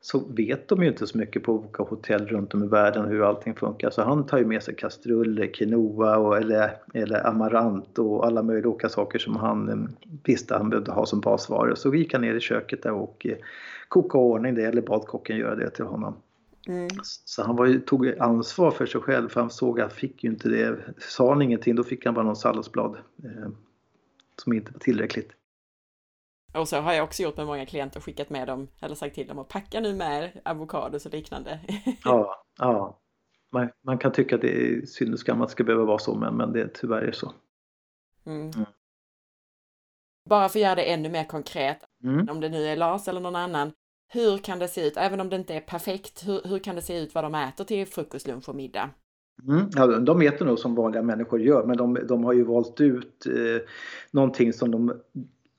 så 0.00 0.18
vet 0.18 0.68
de 0.68 0.82
ju 0.82 0.88
inte 0.88 1.06
så 1.06 1.18
mycket 1.18 1.42
på 1.42 1.52
olika 1.52 1.82
hotell 1.82 2.26
runt 2.26 2.54
om 2.54 2.64
i 2.64 2.66
världen 2.66 3.08
hur 3.08 3.28
allting 3.28 3.54
funkar. 3.54 3.90
Så 3.90 4.02
han 4.02 4.26
tar 4.26 4.38
ju 4.38 4.44
med 4.44 4.62
sig 4.62 4.74
kastruller, 4.76 5.46
quinoa 5.46 6.16
och, 6.16 6.36
eller, 6.36 6.70
eller 6.94 7.26
amarant 7.26 7.98
och 7.98 8.26
alla 8.26 8.42
möjliga 8.42 8.68
olika 8.68 8.88
saker 8.88 9.18
som 9.18 9.36
han 9.36 9.68
eh, 9.68 10.10
visste 10.24 10.54
han 10.54 10.70
behövde 10.70 10.92
ha 10.92 11.06
som 11.06 11.20
basvaror. 11.20 11.74
Så 11.74 11.94
gick 11.94 12.12
han 12.12 12.22
ner 12.22 12.34
i 12.34 12.40
köket 12.40 12.82
där 12.82 12.92
och 12.92 13.26
eh, 13.26 13.36
kokade 13.88 14.24
ordning 14.24 14.54
det 14.54 14.64
eller 14.64 14.82
bad 14.82 15.06
kocken 15.06 15.36
göra 15.36 15.54
det 15.54 15.70
till 15.70 15.84
honom. 15.84 16.16
Mm. 16.68 16.88
Så 17.02 17.42
han 17.42 17.56
var 17.56 17.66
ju, 17.66 17.80
tog 17.80 18.18
ansvar 18.18 18.70
för 18.70 18.86
sig 18.86 19.00
själv 19.00 19.28
för 19.28 19.40
han 19.40 19.50
såg 19.50 19.80
att 19.80 19.90
han 19.90 19.96
fick 19.96 20.24
ju 20.24 20.30
inte 20.30 20.48
det. 20.48 20.76
Sa 20.98 21.28
han 21.28 21.42
ingenting 21.42 21.76
då 21.76 21.84
fick 21.84 22.04
han 22.04 22.14
bara 22.14 22.24
någon 22.24 22.36
salladsblad 22.36 22.96
eh, 23.24 23.48
som 24.42 24.52
inte 24.52 24.72
var 24.72 24.80
tillräckligt. 24.80 25.32
Och 26.56 26.68
så 26.68 26.76
har 26.76 26.92
jag 26.92 27.04
också 27.04 27.22
gjort 27.22 27.36
med 27.36 27.46
många 27.46 27.66
klienter, 27.66 28.00
skickat 28.00 28.30
med 28.30 28.48
dem, 28.48 28.68
eller 28.80 28.94
sagt 28.94 29.14
till 29.14 29.26
dem 29.26 29.38
att 29.38 29.48
packa 29.48 29.80
nu 29.80 29.94
med 29.94 30.40
avokados 30.44 31.06
och 31.06 31.12
liknande. 31.12 31.60
Ja, 32.04 32.44
ja. 32.58 33.00
Man, 33.52 33.70
man 33.84 33.98
kan 33.98 34.12
tycka 34.12 34.34
att 34.34 34.40
det 34.40 34.68
är 34.68 34.86
synd 34.86 35.12
och 35.12 35.18
skam 35.18 35.42
att 35.42 35.48
det 35.48 35.52
ska 35.52 35.64
behöva 35.64 35.84
vara 35.84 35.98
så, 35.98 36.14
men, 36.14 36.36
men 36.36 36.52
det 36.52 36.68
tyvärr 36.74 37.02
är 37.02 37.12
så. 37.12 37.32
Mm. 38.26 38.50
Mm. 38.50 38.66
Bara 40.28 40.48
för 40.48 40.58
att 40.58 40.62
göra 40.62 40.74
det 40.74 40.92
ännu 40.92 41.08
mer 41.08 41.24
konkret, 41.24 41.78
mm. 42.04 42.28
om 42.28 42.40
det 42.40 42.48
nu 42.48 42.64
är 42.64 42.76
Lars 42.76 43.08
eller 43.08 43.20
någon 43.20 43.36
annan, 43.36 43.72
hur 44.08 44.38
kan 44.38 44.58
det 44.58 44.68
se 44.68 44.86
ut, 44.86 44.96
även 44.96 45.20
om 45.20 45.28
det 45.28 45.36
inte 45.36 45.54
är 45.54 45.60
perfekt, 45.60 46.28
hur, 46.28 46.40
hur 46.44 46.58
kan 46.58 46.76
det 46.76 46.82
se 46.82 46.98
ut 46.98 47.14
vad 47.14 47.24
de 47.24 47.34
äter 47.34 47.64
till 47.64 47.86
frukost, 47.86 48.26
lunch 48.26 48.48
och 48.48 48.56
middag? 48.56 48.90
Mm, 49.48 49.70
ja, 49.74 49.86
de 49.86 50.22
äter 50.22 50.46
nog 50.46 50.58
som 50.58 50.74
vanliga 50.74 51.02
människor 51.02 51.40
gör 51.40 51.66
men 51.66 51.76
de, 51.76 51.98
de 52.08 52.24
har 52.24 52.32
ju 52.32 52.44
valt 52.44 52.80
ut 52.80 53.26
eh, 53.26 53.68
någonting 54.10 54.52
som 54.52 54.70
de 54.70 55.00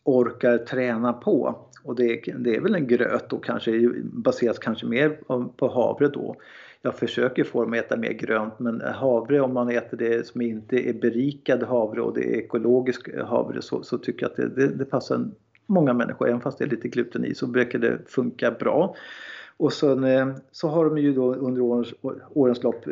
orkar 0.08 0.58
träna 0.58 1.14
på. 1.14 1.56
Och 1.84 1.96
det, 1.96 2.22
det 2.38 2.56
är 2.56 2.62
väl 2.62 2.76
en 2.76 2.88
gröt 2.88 3.30
då 3.30 3.38
kanske, 3.38 3.92
baseras 4.04 4.60
kanske 4.60 4.86
mer 4.86 5.10
på 5.58 5.68
havre 5.68 6.08
då. 6.08 6.36
Jag 6.82 6.96
försöker 6.96 7.44
få 7.44 7.64
dem 7.64 7.74
att 7.74 7.80
äta 7.80 7.98
mer 7.98 8.14
grönt 8.14 8.60
men 8.60 8.82
havre 8.82 9.42
om 9.42 9.54
man 9.54 9.70
äter 9.70 9.98
det 9.98 10.28
som 10.28 10.42
inte 10.42 10.90
är 10.90 10.94
berikad 10.94 11.64
havre 11.64 12.02
och 12.02 12.14
det 12.14 12.22
är 12.22 12.38
ekologisk 12.38 13.10
havre 13.26 13.62
så, 13.62 13.84
så 13.84 13.98
tycker 13.98 14.24
jag 14.24 14.30
att 14.30 14.38
det, 14.38 14.68
det, 14.68 14.68
det 14.68 14.86
passar 14.86 15.26
många 15.66 15.94
människor, 15.94 16.28
även 16.28 16.42
fast 16.42 16.58
det 16.58 16.64
är 16.64 16.70
lite 16.70 16.88
gluten 16.88 17.26
i 17.26 17.36
så 17.36 17.48
brukar 17.48 17.80
det 17.80 17.98
funka 18.06 18.52
bra. 18.52 18.96
Och 19.58 19.74
sen 19.74 20.04
eh, 20.04 20.28
så 20.52 20.68
har 20.68 20.86
de 20.86 20.98
ju 20.98 21.14
då 21.14 21.34
under 21.34 21.62
årens, 21.62 21.94
årens 22.30 22.64
lopp 22.64 22.86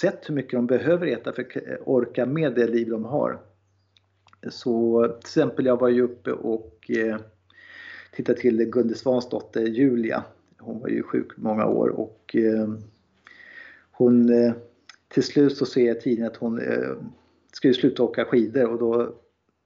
sett 0.00 0.30
hur 0.30 0.34
mycket 0.34 0.52
de 0.52 0.66
behöver 0.66 1.06
äta 1.06 1.32
för 1.32 1.42
att 1.42 1.80
orka 1.84 2.26
med 2.26 2.54
det 2.54 2.66
liv 2.66 2.88
de 2.88 3.04
har. 3.04 3.38
Så 4.48 5.02
till 5.08 5.18
exempel 5.18 5.66
jag 5.66 5.80
var 5.80 5.88
ju 5.88 6.02
uppe 6.02 6.32
och 6.32 6.90
eh, 6.90 7.16
tittade 8.12 8.40
till 8.40 8.64
Gunde 8.64 8.94
Svans 8.94 9.28
dotter 9.28 9.66
Julia. 9.66 10.24
Hon 10.58 10.80
var 10.80 10.88
ju 10.88 11.02
sjuk 11.02 11.36
många 11.36 11.66
år 11.66 11.88
och 11.88 12.36
eh, 12.36 12.68
hon 13.90 14.44
eh, 14.44 14.52
till 15.08 15.22
slut 15.22 15.56
så 15.56 15.66
ser 15.66 15.86
jag 15.86 15.96
i 15.96 16.00
tidningen 16.00 16.30
att 16.30 16.36
hon 16.36 16.60
eh, 16.60 16.96
ska 17.52 17.68
ju 17.68 17.74
sluta 17.74 18.02
åka 18.02 18.24
skidor 18.24 18.70
och 18.70 18.78
då, 18.78 19.14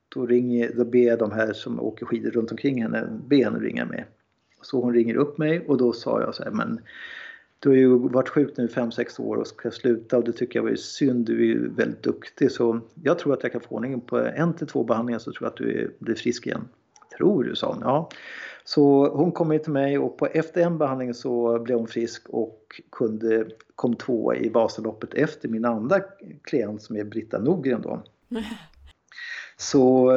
då, 0.08 0.26
ringer, 0.26 0.72
då 0.76 0.84
ber 0.84 1.06
jag 1.06 1.18
de 1.18 1.32
här 1.32 1.52
som 1.52 1.80
åker 1.80 2.06
skidor 2.06 2.30
runt 2.30 2.50
omkring 2.50 2.82
henne, 2.82 3.20
be 3.26 3.36
henne 3.36 3.58
ringa 3.58 3.84
mig. 3.84 4.06
Så 4.62 4.80
hon 4.80 4.94
ringer 4.94 5.14
upp 5.14 5.38
mig 5.38 5.64
och 5.66 5.78
då 5.78 5.92
sa 5.92 6.20
jag 6.20 6.34
så 6.34 6.42
här, 6.44 6.50
men 6.50 6.80
du 7.62 7.68
har 7.68 7.76
ju 7.76 7.98
varit 7.98 8.28
sjuk 8.28 8.56
nu 8.56 8.66
5-6 8.66 9.20
år 9.20 9.36
och 9.36 9.46
ska 9.46 9.70
sluta 9.70 10.18
och 10.18 10.24
det 10.24 10.32
tycker 10.32 10.58
jag 10.58 10.64
var 10.64 10.74
synd. 10.74 11.26
Du 11.26 11.40
är 11.40 11.46
ju 11.46 11.68
väldigt 11.68 12.02
duktig 12.02 12.50
så 12.50 12.80
jag 13.02 13.18
tror 13.18 13.32
att 13.32 13.42
jag 13.42 13.52
kan 13.52 13.60
få 13.60 13.74
ordning 13.74 14.00
på 14.00 14.18
en 14.18 14.54
till 14.54 14.66
två 14.66 14.84
behandlingar 14.84 15.18
så 15.18 15.32
tror 15.32 15.46
jag 15.46 15.50
att 15.50 15.56
du 15.56 15.96
blir 15.98 16.14
frisk 16.14 16.46
igen. 16.46 16.68
Tror 17.18 17.44
du, 17.44 17.56
sa 17.56 17.72
hon. 17.72 17.78
Ja. 17.80 18.08
Så 18.64 19.08
hon 19.08 19.32
kom 19.32 19.58
till 19.58 19.72
mig 19.72 19.98
och 19.98 20.18
på, 20.18 20.26
efter 20.26 20.62
en 20.62 20.78
behandling 20.78 21.14
så 21.14 21.58
blev 21.58 21.78
hon 21.78 21.88
frisk 21.88 22.28
och 22.28 22.80
kunde, 22.92 23.46
kom 23.74 23.96
två 23.96 24.34
i 24.34 24.48
Vasaloppet 24.48 25.14
efter 25.14 25.48
min 25.48 25.64
andra 25.64 26.00
klient 26.42 26.82
som 26.82 26.96
är 26.96 27.04
Britta 27.04 27.38
Nogren 27.38 27.82
då. 27.82 28.02
Så 29.56 30.10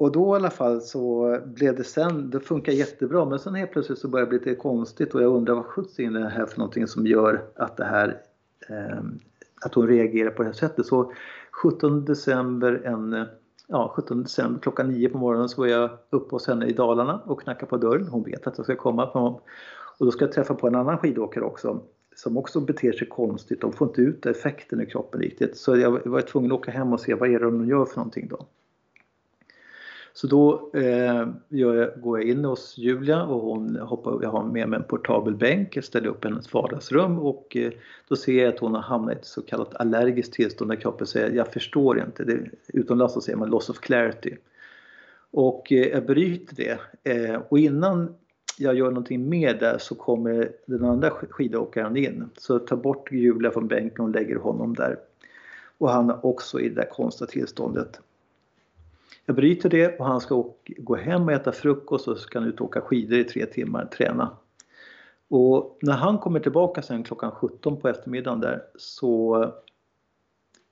och 0.00 0.12
då 0.12 0.34
i 0.34 0.36
alla 0.36 0.50
fall 0.50 0.80
så 0.80 1.36
blev 1.44 1.76
det 1.76 1.84
sen, 1.84 2.30
det 2.30 2.40
funkar 2.40 2.72
jättebra 2.72 3.24
men 3.24 3.38
sen 3.38 3.54
helt 3.54 3.72
plötsligt 3.72 3.98
så 3.98 4.08
började 4.08 4.30
det 4.30 4.38
bli 4.38 4.50
lite 4.50 4.60
konstigt 4.60 5.14
och 5.14 5.22
jag 5.22 5.32
undrar 5.32 5.54
vad 5.54 5.64
sjuttsingen 5.64 6.16
är 6.16 6.20
det 6.20 6.28
här 6.28 6.46
för 6.46 6.58
någonting 6.58 6.86
som 6.86 7.06
gör 7.06 7.42
att 7.56 7.76
det 7.76 7.84
här 7.84 8.20
eh, 8.68 9.00
att 9.60 9.74
hon 9.74 9.88
reagerar 9.88 10.30
på 10.30 10.42
det 10.42 10.48
här 10.48 10.54
sättet. 10.54 10.86
Så 10.86 11.12
17 11.62 12.04
december, 12.04 12.82
en, 12.84 13.26
ja, 13.66 13.92
17 13.96 14.22
december 14.22 14.60
klockan 14.60 14.88
9 14.88 15.08
på 15.08 15.18
morgonen 15.18 15.48
så 15.48 15.60
var 15.60 15.68
jag 15.68 15.90
uppe 16.10 16.34
hos 16.34 16.46
henne 16.46 16.66
i 16.66 16.72
Dalarna 16.72 17.20
och 17.24 17.42
knackar 17.42 17.66
på 17.66 17.76
dörren. 17.76 18.08
Hon 18.08 18.22
vet 18.22 18.46
att 18.46 18.58
jag 18.58 18.66
ska 18.66 18.76
komma. 18.76 19.06
På, 19.06 19.40
och 19.98 20.06
då 20.06 20.12
ska 20.12 20.24
jag 20.24 20.32
träffa 20.32 20.54
på 20.54 20.66
en 20.66 20.74
annan 20.74 20.98
skidåkare 20.98 21.44
också 21.44 21.80
som 22.16 22.36
också 22.36 22.60
beter 22.60 22.92
sig 22.92 23.08
konstigt. 23.08 23.60
De 23.60 23.72
får 23.72 23.88
inte 23.88 24.00
ut 24.00 24.26
effekten 24.26 24.80
i 24.80 24.86
kroppen 24.86 25.20
riktigt. 25.20 25.56
Så 25.56 25.76
jag 25.76 26.08
var 26.08 26.20
tvungen 26.20 26.52
att 26.52 26.58
åka 26.58 26.70
hem 26.70 26.92
och 26.92 27.00
se 27.00 27.14
vad 27.14 27.28
är 27.28 27.38
det 27.38 27.44
de 27.44 27.66
gör 27.66 27.84
för 27.84 27.96
någonting 27.96 28.28
då. 28.28 28.46
Så 30.12 30.26
då 30.26 30.70
eh, 30.74 31.28
jag, 31.48 32.00
går 32.00 32.20
jag 32.20 32.28
in 32.28 32.44
hos 32.44 32.78
Julia 32.78 33.22
och 33.22 33.40
hon 33.40 33.76
hoppar, 33.76 34.18
jag 34.22 34.30
har 34.30 34.44
med 34.44 34.68
mig 34.68 34.76
en 34.76 34.84
portabel 34.84 35.34
bänk, 35.34 35.76
jag 35.76 35.84
ställer 35.84 36.08
upp 36.08 36.24
hennes 36.24 36.54
vardagsrum 36.54 37.18
och 37.18 37.56
eh, 37.56 37.72
då 38.08 38.16
ser 38.16 38.42
jag 38.42 38.54
att 38.54 38.60
hon 38.60 38.74
har 38.74 38.82
hamnat 38.82 39.16
i 39.16 39.18
ett 39.18 39.26
så 39.26 39.42
kallat 39.42 39.74
allergiskt 39.74 40.32
tillstånd 40.32 40.70
där 40.70 40.76
kroppen 40.76 41.06
säger 41.06 41.30
jag 41.30 41.52
förstår 41.52 42.00
inte. 42.00 42.24
Det, 42.24 42.50
utomlands 42.68 43.14
så 43.14 43.20
säger 43.20 43.38
man 43.38 43.50
loss 43.50 43.70
of 43.70 43.78
clarity. 43.78 44.36
Och 45.30 45.72
eh, 45.72 45.88
jag 45.88 46.06
bryter 46.06 46.56
det 46.56 46.78
eh, 47.12 47.40
och 47.48 47.58
innan 47.58 48.14
jag 48.58 48.74
gör 48.74 48.88
någonting 48.88 49.28
mer 49.28 49.54
där 49.54 49.78
så 49.78 49.94
kommer 49.94 50.52
den 50.66 50.84
andra 50.84 51.10
skidåkaren 51.10 51.96
in. 51.96 52.30
Så 52.36 52.52
jag 52.52 52.66
tar 52.66 52.76
bort 52.76 53.12
Julia 53.12 53.50
från 53.50 53.68
bänken 53.68 54.04
och 54.04 54.10
lägger 54.10 54.36
honom 54.36 54.74
där. 54.74 54.96
Och 55.78 55.90
han 55.90 56.10
är 56.10 56.26
också 56.26 56.60
i 56.60 56.68
det 56.68 56.74
där 56.74 56.88
konstiga 56.90 57.28
tillståndet. 57.28 58.00
Jag 59.26 59.36
bryter 59.36 59.68
det 59.68 59.98
och 59.98 60.06
han 60.06 60.20
ska 60.20 60.44
gå 60.78 60.96
hem 60.96 61.22
och 61.22 61.32
äta 61.32 61.52
frukost 61.52 62.08
och 62.08 62.16
så 62.16 62.22
ska 62.22 62.38
han 62.38 62.48
ut 62.48 62.60
och 62.60 62.66
åka 62.66 62.80
skidor 62.80 63.18
i 63.18 63.24
tre 63.24 63.46
timmar, 63.46 63.84
och 63.84 63.90
träna. 63.90 64.36
Och 65.28 65.78
när 65.82 65.92
han 65.92 66.18
kommer 66.18 66.40
tillbaka 66.40 66.82
sen 66.82 67.02
klockan 67.02 67.30
17 67.30 67.76
på 67.76 67.88
eftermiddagen 67.88 68.40
där 68.40 68.62
så 68.76 69.46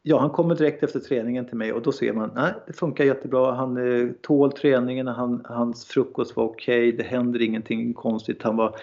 Ja, 0.02 0.20
han 0.20 0.30
kommer 0.30 0.54
direkt 0.54 0.82
efter 0.82 1.00
träningen 1.00 1.46
till 1.46 1.56
mig 1.56 1.72
och 1.72 1.82
då 1.82 1.92
ser 1.92 2.12
man, 2.12 2.30
nej 2.34 2.54
det 2.66 2.72
funkar 2.72 3.04
jättebra, 3.04 3.54
han 3.54 3.76
eh, 3.76 4.08
tål 4.20 4.52
träningen, 4.52 5.06
han, 5.06 5.42
hans 5.44 5.84
frukost 5.84 6.36
var 6.36 6.44
okej, 6.44 6.88
okay, 6.88 6.96
det 6.96 7.02
händer 7.02 7.42
ingenting 7.42 7.94
konstigt, 7.94 8.42
han 8.42 8.56
var 8.56 8.76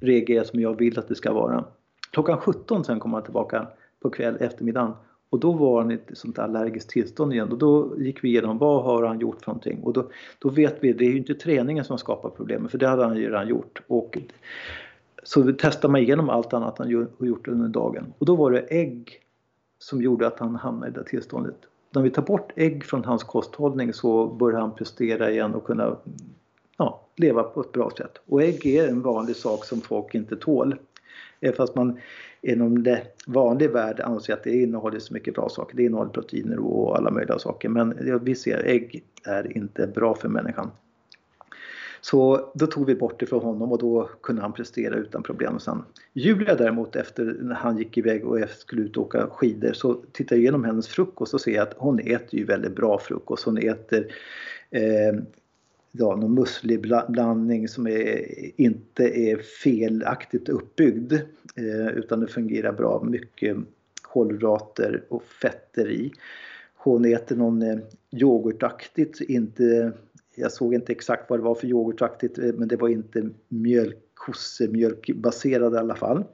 reagerar 0.00 0.44
som 0.44 0.60
jag 0.60 0.78
vill 0.78 0.98
att 0.98 1.08
det 1.08 1.14
ska 1.14 1.32
vara. 1.32 1.64
Klockan 2.10 2.38
17 2.38 2.84
sen 2.84 3.00
kommer 3.00 3.16
han 3.16 3.24
tillbaka 3.24 3.66
på 4.00 4.10
kväll 4.10 4.36
eftermiddagen 4.40 4.92
och 5.34 5.40
då 5.40 5.52
var 5.52 5.82
han 5.82 5.90
i 5.90 5.94
ett 5.94 6.10
sånt 6.12 6.38
allergiskt 6.38 6.90
tillstånd 6.90 7.32
igen 7.32 7.52
och 7.52 7.58
då 7.58 7.94
gick 7.98 8.24
vi 8.24 8.28
igenom 8.28 8.58
vad 8.58 8.84
har 8.84 9.02
han 9.02 9.20
gjort 9.20 9.44
för 9.44 9.50
någonting 9.50 9.80
och 9.82 9.92
då, 9.92 10.10
då 10.38 10.48
vet 10.48 10.76
vi, 10.80 10.92
det 10.92 11.04
är 11.04 11.10
ju 11.10 11.16
inte 11.16 11.34
träningen 11.34 11.84
som 11.84 11.98
skapar 11.98 12.30
problemen 12.30 12.68
för 12.68 12.78
det 12.78 12.88
hade 12.88 13.04
han 13.04 13.16
ju 13.16 13.26
redan 13.26 13.48
gjort. 13.48 13.82
Och, 13.86 14.18
så 15.22 15.52
testade 15.52 15.92
man 15.92 16.00
igenom 16.00 16.30
allt 16.30 16.52
annat 16.52 16.78
han 16.78 16.90
gjort 17.18 17.48
under 17.48 17.68
dagen 17.68 18.12
och 18.18 18.26
då 18.26 18.36
var 18.36 18.50
det 18.50 18.60
ägg 18.60 19.20
som 19.78 20.02
gjorde 20.02 20.26
att 20.26 20.38
han 20.38 20.54
hamnade 20.54 20.92
i 20.92 20.94
det 20.94 21.04
tillståndet. 21.04 21.56
När 21.90 22.02
vi 22.02 22.10
tar 22.10 22.22
bort 22.22 22.52
ägg 22.56 22.84
från 22.84 23.04
hans 23.04 23.24
kosthållning 23.24 23.92
så 23.92 24.26
börjar 24.26 24.60
han 24.60 24.74
prestera 24.74 25.30
igen 25.30 25.54
och 25.54 25.66
kunna 25.66 25.96
ja, 26.76 27.06
leva 27.16 27.42
på 27.42 27.60
ett 27.60 27.72
bra 27.72 27.90
sätt. 27.98 28.20
Och 28.26 28.42
ägg 28.42 28.66
är 28.66 28.88
en 28.88 29.02
vanlig 29.02 29.36
sak 29.36 29.64
som 29.64 29.80
folk 29.80 30.14
inte 30.14 30.36
tål. 30.36 30.76
Fast 31.56 31.74
man 31.74 31.98
inom 32.44 32.82
det 32.82 33.02
vanliga 33.26 33.70
värld 33.70 34.00
anser 34.00 34.32
att 34.32 34.44
det 34.44 34.62
innehåller 34.62 34.98
så 34.98 35.14
mycket 35.14 35.34
bra 35.34 35.48
saker. 35.48 35.76
Det 35.76 35.84
innehåller 35.84 36.10
proteiner 36.10 36.58
och 36.58 36.96
alla 36.96 37.10
möjliga 37.10 37.38
saker. 37.38 37.68
Men 37.68 38.20
vi 38.24 38.34
ser 38.34 38.64
ägg 38.64 39.04
är 39.24 39.56
inte 39.56 39.86
bra 39.86 40.14
för 40.14 40.28
människan. 40.28 40.70
Så 42.00 42.50
då 42.54 42.66
tog 42.66 42.86
vi 42.86 42.94
bort 42.94 43.20
det 43.20 43.26
från 43.26 43.42
honom 43.42 43.72
och 43.72 43.78
då 43.78 44.10
kunde 44.22 44.42
han 44.42 44.52
prestera 44.52 44.94
utan 44.94 45.22
problem 45.22 45.58
sen. 45.58 45.82
Julia 46.12 46.54
däremot 46.54 46.96
efter 46.96 47.36
när 47.40 47.54
han 47.54 47.78
gick 47.78 47.98
iväg 47.98 48.26
och 48.26 48.38
skulle 48.48 48.82
ut 48.82 48.96
och 48.96 49.02
åka 49.02 49.26
skidor 49.26 49.72
så 49.72 49.94
tittar 50.12 50.36
jag 50.36 50.40
igenom 50.40 50.64
hennes 50.64 50.88
frukost 50.88 51.34
och 51.34 51.40
ser 51.40 51.60
att 51.60 51.74
hon 51.76 51.98
äter 51.98 52.38
ju 52.38 52.44
väldigt 52.44 52.76
bra 52.76 52.98
frukost. 52.98 53.44
Hon 53.44 53.58
äter 53.58 54.06
eh, 54.70 55.14
ja, 55.98 56.16
någon 56.16 56.34
mussliblandning 56.34 57.68
som 57.68 57.86
är, 57.86 58.60
inte 58.60 59.04
är 59.04 59.36
felaktigt 59.36 60.48
uppbyggd 60.48 61.12
eh, 61.56 61.88
utan 61.94 62.20
det 62.20 62.26
fungerar 62.26 62.72
bra. 62.72 63.04
Mycket 63.04 63.56
kolhydrater 64.02 65.04
och 65.08 65.22
fetter 65.22 65.90
i. 65.90 66.12
Hon 66.74 67.04
äter 67.04 67.36
någon 67.36 67.62
eh, 67.62 67.78
yoghurtaktigt, 68.10 69.20
inte 69.20 69.92
jag 70.34 70.52
såg 70.52 70.74
inte 70.74 70.92
exakt 70.92 71.30
vad 71.30 71.38
det 71.38 71.42
var 71.42 71.54
för 71.54 71.66
yoghurtaktigt 71.66 72.38
eh, 72.38 72.52
men 72.54 72.68
det 72.68 72.76
var 72.76 72.88
inte 72.88 73.30
mjölk, 73.48 73.98
kossemjölkbaserad 74.14 75.74
i 75.74 75.76
alla 75.76 75.94
fall. 75.94 76.24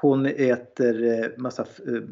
Hon 0.00 0.26
äter 0.26 1.04
eh, 1.04 1.28
massa 1.36 1.62
eh, 1.62 2.02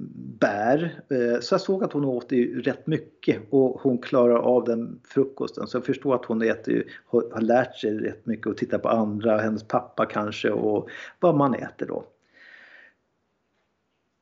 bär. 0.40 1.00
Eh, 1.08 1.40
så 1.40 1.54
jag 1.54 1.60
såg 1.60 1.84
att 1.84 1.92
hon 1.92 2.04
åt 2.04 2.32
rätt 2.54 2.86
mycket 2.86 3.42
och 3.50 3.80
hon 3.80 3.98
klarar 3.98 4.38
av 4.38 4.64
den 4.64 5.00
frukosten. 5.04 5.66
Så 5.66 5.76
jag 5.76 5.84
förstår 5.84 6.14
att 6.14 6.24
hon 6.24 6.42
äter, 6.42 6.84
har 7.06 7.40
lärt 7.40 7.76
sig 7.76 7.98
rätt 7.98 8.26
mycket 8.26 8.46
och 8.46 8.56
tittar 8.56 8.78
på 8.78 8.88
andra, 8.88 9.38
hennes 9.38 9.68
pappa 9.68 10.06
kanske 10.06 10.50
och 10.50 10.88
vad 11.20 11.36
man 11.36 11.54
äter 11.54 11.86
då. 11.86 12.04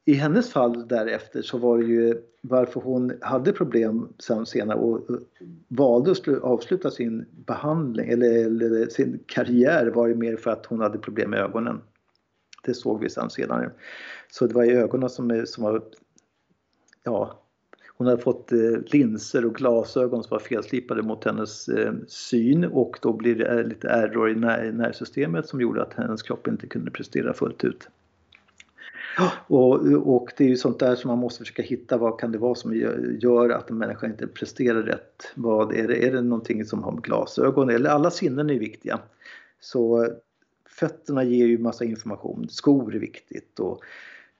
I 0.05 0.13
hennes 0.13 0.53
fall 0.53 0.89
därefter 0.89 1.43
så 1.43 1.59
var 1.59 1.79
det 1.79 1.85
ju 1.85 2.23
varför 2.41 2.81
hon 2.81 3.13
hade 3.21 3.53
problem 3.53 4.09
sen 4.19 4.47
senare 4.47 4.79
och 4.79 5.01
valde 5.69 6.11
att 6.11 6.29
avsluta 6.29 6.91
sin 6.91 7.27
behandling 7.47 8.09
eller, 8.09 8.47
eller 8.47 8.87
sin 8.87 9.21
karriär 9.27 9.87
var 9.87 10.07
ju 10.07 10.15
mer 10.15 10.37
för 10.37 10.51
att 10.51 10.67
hon 10.67 10.81
hade 10.81 10.99
problem 10.99 11.31
med 11.31 11.41
ögonen. 11.41 11.81
Det 12.67 12.75
såg 12.75 13.01
vi 13.01 13.11
sen 13.11 13.31
senare. 13.31 13.71
Så 14.31 14.47
det 14.47 14.55
var 14.55 14.65
i 14.65 14.73
ögonen 14.73 15.11
som, 15.11 15.43
som 15.47 15.65
var, 15.65 15.83
ja, 17.05 17.43
hon 17.97 18.07
hade 18.07 18.23
fått 18.23 18.53
eh, 18.53 18.59
linser 18.87 19.45
och 19.47 19.55
glasögon 19.55 20.23
som 20.23 20.31
var 20.31 20.39
felslipade 20.39 21.03
mot 21.03 21.25
hennes 21.25 21.69
eh, 21.69 21.93
syn 22.09 22.65
och 22.65 22.99
då 23.03 23.13
blir 23.13 23.35
det 23.35 23.47
eh, 23.47 23.65
lite 23.65 23.89
error 23.89 24.31
i 24.31 24.35
nervsystemet 24.73 25.49
som 25.49 25.61
gjorde 25.61 25.83
att 25.83 25.95
hennes 25.95 26.23
kropp 26.23 26.49
inte 26.49 26.67
kunde 26.67 26.91
prestera 26.91 27.33
fullt 27.33 27.65
ut. 27.65 27.89
Och, 29.47 29.87
och 30.17 30.33
det 30.37 30.45
är 30.45 30.49
ju 30.49 30.57
sånt 30.57 30.79
där 30.79 30.95
som 30.95 31.09
man 31.09 31.19
måste 31.19 31.39
försöka 31.39 31.63
hitta. 31.63 31.97
Vad 31.97 32.21
kan 32.21 32.33
det 32.33 32.39
vara 32.39 32.55
som 32.55 32.75
gör 33.21 33.51
att 33.51 33.71
en 33.71 33.79
människa 33.79 34.07
inte 34.07 34.27
presterar 34.27 34.83
rätt? 34.83 35.33
Vad 35.35 35.75
är 35.75 35.89
det? 35.89 36.07
Är 36.07 36.13
det 36.13 36.21
någonting 36.21 36.65
som 36.65 36.83
har 36.83 36.93
med 36.93 37.03
glasögon 37.03 37.71
eller 37.71 37.91
alla 37.91 38.11
sinnen 38.11 38.51
är 38.51 38.59
viktiga. 38.59 38.99
Så 39.61 40.09
fötterna 40.79 41.25
ger 41.25 41.47
ju 41.47 41.59
massa 41.59 41.85
information. 41.85 42.49
Skor 42.49 42.95
är 42.95 42.99
viktigt 42.99 43.61
och, 43.61 43.81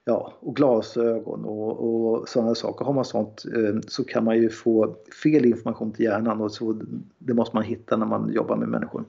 ja, 0.05 0.33
och 0.39 0.55
glasögon 0.55 1.45
och, 1.45 1.71
och 1.79 2.29
sådana 2.29 2.55
saker. 2.55 2.85
Har 2.85 2.93
man 2.93 3.05
sånt 3.05 3.45
eh, 3.55 3.79
så 3.87 4.03
kan 4.03 4.23
man 4.23 4.37
ju 4.37 4.49
få 4.49 4.95
fel 5.23 5.45
information 5.45 5.91
till 5.91 6.05
hjärnan 6.05 6.41
och 6.41 6.51
så, 6.51 6.81
det 7.17 7.33
måste 7.33 7.55
man 7.55 7.63
hitta 7.63 7.97
när 7.97 8.05
man 8.05 8.33
jobbar 8.33 8.55
med 8.55 8.69
människor. 8.69 9.05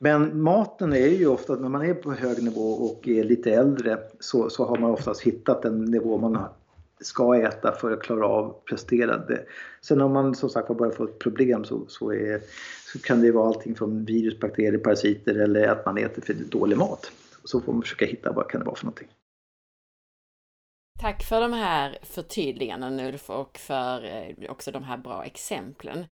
Men 0.00 0.42
maten 0.42 0.92
är 0.92 1.08
ju 1.08 1.26
ofta, 1.26 1.54
när 1.54 1.68
man 1.68 1.82
är 1.82 1.94
på 1.94 2.12
hög 2.12 2.42
nivå 2.42 2.70
och 2.70 3.08
är 3.08 3.24
lite 3.24 3.52
äldre 3.52 3.98
så, 4.20 4.50
så 4.50 4.64
har 4.64 4.78
man 4.78 4.90
oftast 4.90 5.20
hittat 5.20 5.62
den 5.62 5.84
nivå 5.84 6.18
man 6.18 6.38
ska 7.00 7.36
äta 7.36 7.72
för 7.72 7.90
att 7.90 8.02
klara 8.02 8.26
av 8.26 8.56
presterande. 8.64 9.44
Sen 9.80 10.00
om 10.00 10.12
man 10.12 10.34
som 10.34 10.50
sagt 10.50 10.68
börjar 10.68 10.92
få 10.92 11.04
ett 11.04 11.18
problem 11.18 11.64
så, 11.64 11.84
så, 11.88 12.12
är, 12.12 12.40
så 12.92 12.98
kan 12.98 13.20
det 13.20 13.32
vara 13.32 13.48
allting 13.48 13.74
från 13.74 14.04
virus, 14.04 14.40
bakterier, 14.40 14.78
parasiter 14.78 15.34
eller 15.34 15.68
att 15.68 15.86
man 15.86 15.98
äter 15.98 16.22
för 16.22 16.34
dålig 16.34 16.78
mat. 16.78 17.12
Så 17.44 17.60
får 17.60 17.72
man 17.72 17.82
försöka 17.82 18.06
hitta 18.06 18.32
vad 18.32 18.48
kan 18.50 18.60
det 18.60 18.66
vara 18.66 18.76
för 18.76 18.84
någonting. 18.84 19.08
Tack 21.00 21.22
för 21.22 21.40
de 21.40 21.52
här 21.52 21.98
förtydligandena 22.02 23.08
Ulf 23.08 23.30
och 23.30 23.58
för 23.58 24.04
eh, 24.04 24.50
också 24.50 24.70
de 24.70 24.84
här 24.84 24.96
bra 24.96 25.24
exemplen. 25.24 26.04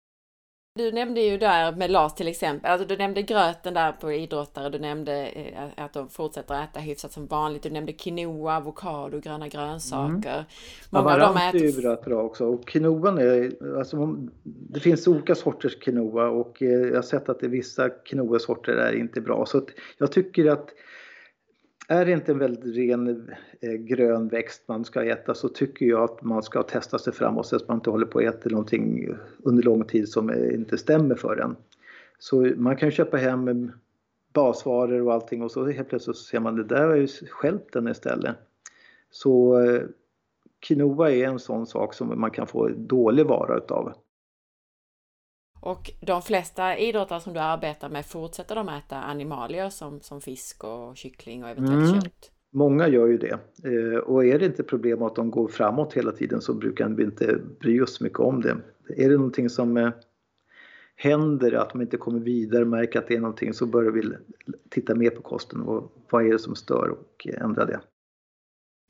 Du 0.79 0.93
nämnde 0.93 1.21
ju 1.21 1.39
där 1.39 1.73
med 1.73 1.91
Lars 1.91 2.15
till 2.15 2.29
exempel, 2.29 2.71
alltså 2.71 2.87
du 2.87 2.97
nämnde 2.97 3.23
gröten 3.23 3.75
där 3.75 3.93
på 3.93 4.13
idrottare, 4.13 4.71
du 4.71 4.79
nämnde 4.79 5.27
eh, 5.27 5.85
att 5.85 5.93
de 5.93 6.09
fortsätter 6.09 6.63
äta 6.65 6.81
hyfsat 6.81 7.13
som 7.13 7.27
vanligt, 7.27 7.63
du 7.63 7.71
nämnde 7.71 7.93
quinoa, 7.93 8.57
avokado, 8.57 9.21
gröna 9.21 9.49
grönsaker. 9.49 10.35
Mm. 10.35 10.45
Många 10.91 11.11
ja, 11.11 11.15
av 11.15 11.21
dem 11.21 11.37
äter... 11.37 11.63
är 11.63 11.65
ju 11.65 11.81
rätt 11.81 12.05
bra 12.05 12.23
också 12.23 12.47
och 12.47 12.69
quinoan 12.69 13.19
är, 13.19 13.53
alltså 13.79 14.17
det 14.43 14.81
finns 14.81 15.09
olika 15.09 15.35
sorters 15.35 15.79
quinoa 15.79 16.29
och 16.29 16.63
eh, 16.63 16.69
jag 16.69 16.95
har 16.95 17.03
sett 17.03 17.29
att 17.29 17.41
det 17.41 17.49
vissa 17.49 17.89
quinoa-sorter 17.89 18.73
är 18.73 18.93
inte 18.93 19.21
bra 19.21 19.47
så 19.47 19.63
jag 19.99 20.13
tycker 20.13 20.51
att 20.51 20.69
är 21.89 22.05
det 22.05 22.13
inte 22.13 22.33
en 22.33 22.39
väldigt 22.39 22.77
ren 22.77 23.31
eh, 23.61 23.73
grön 23.73 24.29
växt 24.29 24.63
man 24.69 24.85
ska 24.85 25.05
äta 25.05 25.35
så 25.35 25.49
tycker 25.49 25.87
jag 25.87 26.03
att 26.03 26.23
man 26.23 26.43
ska 26.43 26.63
testa 26.63 26.99
sig 26.99 27.13
framåt 27.13 27.47
så 27.47 27.57
att 27.57 27.69
man 27.69 27.77
inte 27.77 27.91
håller 27.91 28.07
på 28.07 28.19
att 28.19 28.25
äta 28.25 28.49
någonting 28.49 29.09
under 29.43 29.63
lång 29.63 29.85
tid 29.85 30.09
som 30.09 30.31
eh, 30.31 30.55
inte 30.55 30.79
stämmer 30.79 31.15
för 31.15 31.37
en. 31.37 31.57
Så 32.19 32.37
man 32.57 32.77
kan 32.77 32.91
köpa 32.91 33.17
hem 33.17 33.49
eh, 33.49 33.55
basvaror 34.33 35.03
och 35.03 35.13
allting 35.13 35.43
och 35.43 35.51
så 35.51 35.67
helt 35.67 35.89
plötsligt 35.89 36.17
så 36.17 36.23
ser 36.25 36.41
man 36.41 36.57
det 36.57 36.65
där 36.65 36.87
var 36.87 36.95
ju 36.95 37.07
skälten 37.07 37.89
istället. 37.89 38.37
Så 39.11 39.61
eh, 39.61 39.83
quinoa 40.61 41.11
är 41.11 41.25
en 41.25 41.39
sån 41.39 41.67
sak 41.67 41.95
som 41.95 42.21
man 42.21 42.31
kan 42.31 42.47
få 42.47 42.69
dålig 42.69 43.27
vara 43.27 43.57
utav. 43.57 43.93
Och 45.65 45.91
de 46.01 46.23
flesta 46.23 46.79
idrottare 46.79 47.21
som 47.21 47.33
du 47.33 47.41
arbetar 47.41 47.89
med 47.89 48.07
fortsätter 48.07 48.55
de 48.55 48.69
äta 48.69 48.97
animalier 48.97 49.71
som, 49.71 50.01
som 50.01 50.21
fisk 50.21 50.65
och 50.65 50.97
kyckling 50.97 51.45
och 51.45 51.51
eventuellt 51.51 51.91
mm. 51.91 52.01
kött? 52.01 52.31
Många 52.53 52.89
gör 52.89 53.07
ju 53.07 53.19
det. 53.19 53.39
Eh, 53.65 53.99
och 53.99 54.25
är 54.25 54.39
det 54.39 54.47
inte 54.47 54.63
problem 54.63 55.03
att 55.03 55.17
de 55.17 55.31
går 55.31 55.49
framåt 55.49 55.95
hela 55.95 56.13
tiden 56.13 56.41
så 56.41 56.55
brukar 56.55 56.89
vi 56.89 57.05
inte 57.05 57.39
bry 57.61 57.81
oss 57.81 58.01
mycket 58.01 58.19
om 58.19 58.41
det. 58.41 58.57
Är 58.97 59.09
det 59.09 59.17
någonting 59.17 59.51
som 59.51 59.77
eh, 59.77 59.91
händer, 60.97 61.53
att 61.53 61.71
de 61.71 61.83
inte 61.83 61.97
kommer 61.97 62.21
vidare, 62.21 62.65
märker 62.65 62.99
att 62.99 63.09
det 63.09 63.15
är 63.15 63.21
någonting 63.21 63.53
så 63.53 63.67
börjar 63.67 63.91
vi 63.91 64.03
titta 64.71 64.95
mer 64.95 65.11
på 65.11 65.23
kosten 65.23 65.61
och 65.61 65.93
vad 66.11 66.27
är 66.27 66.33
det 66.33 66.39
som 66.39 66.55
stör 66.55 66.89
och 66.89 67.27
ändra 67.27 67.65
det. 67.65 67.81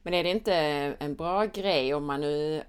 Men 0.05 0.15
är 0.15 0.25
det 0.25 0.31
inte 0.31 0.53
en 0.99 1.15
bra 1.15 1.45
grej 1.45 1.95
om 1.95 2.05
man 2.05 2.21
nu, 2.21 2.63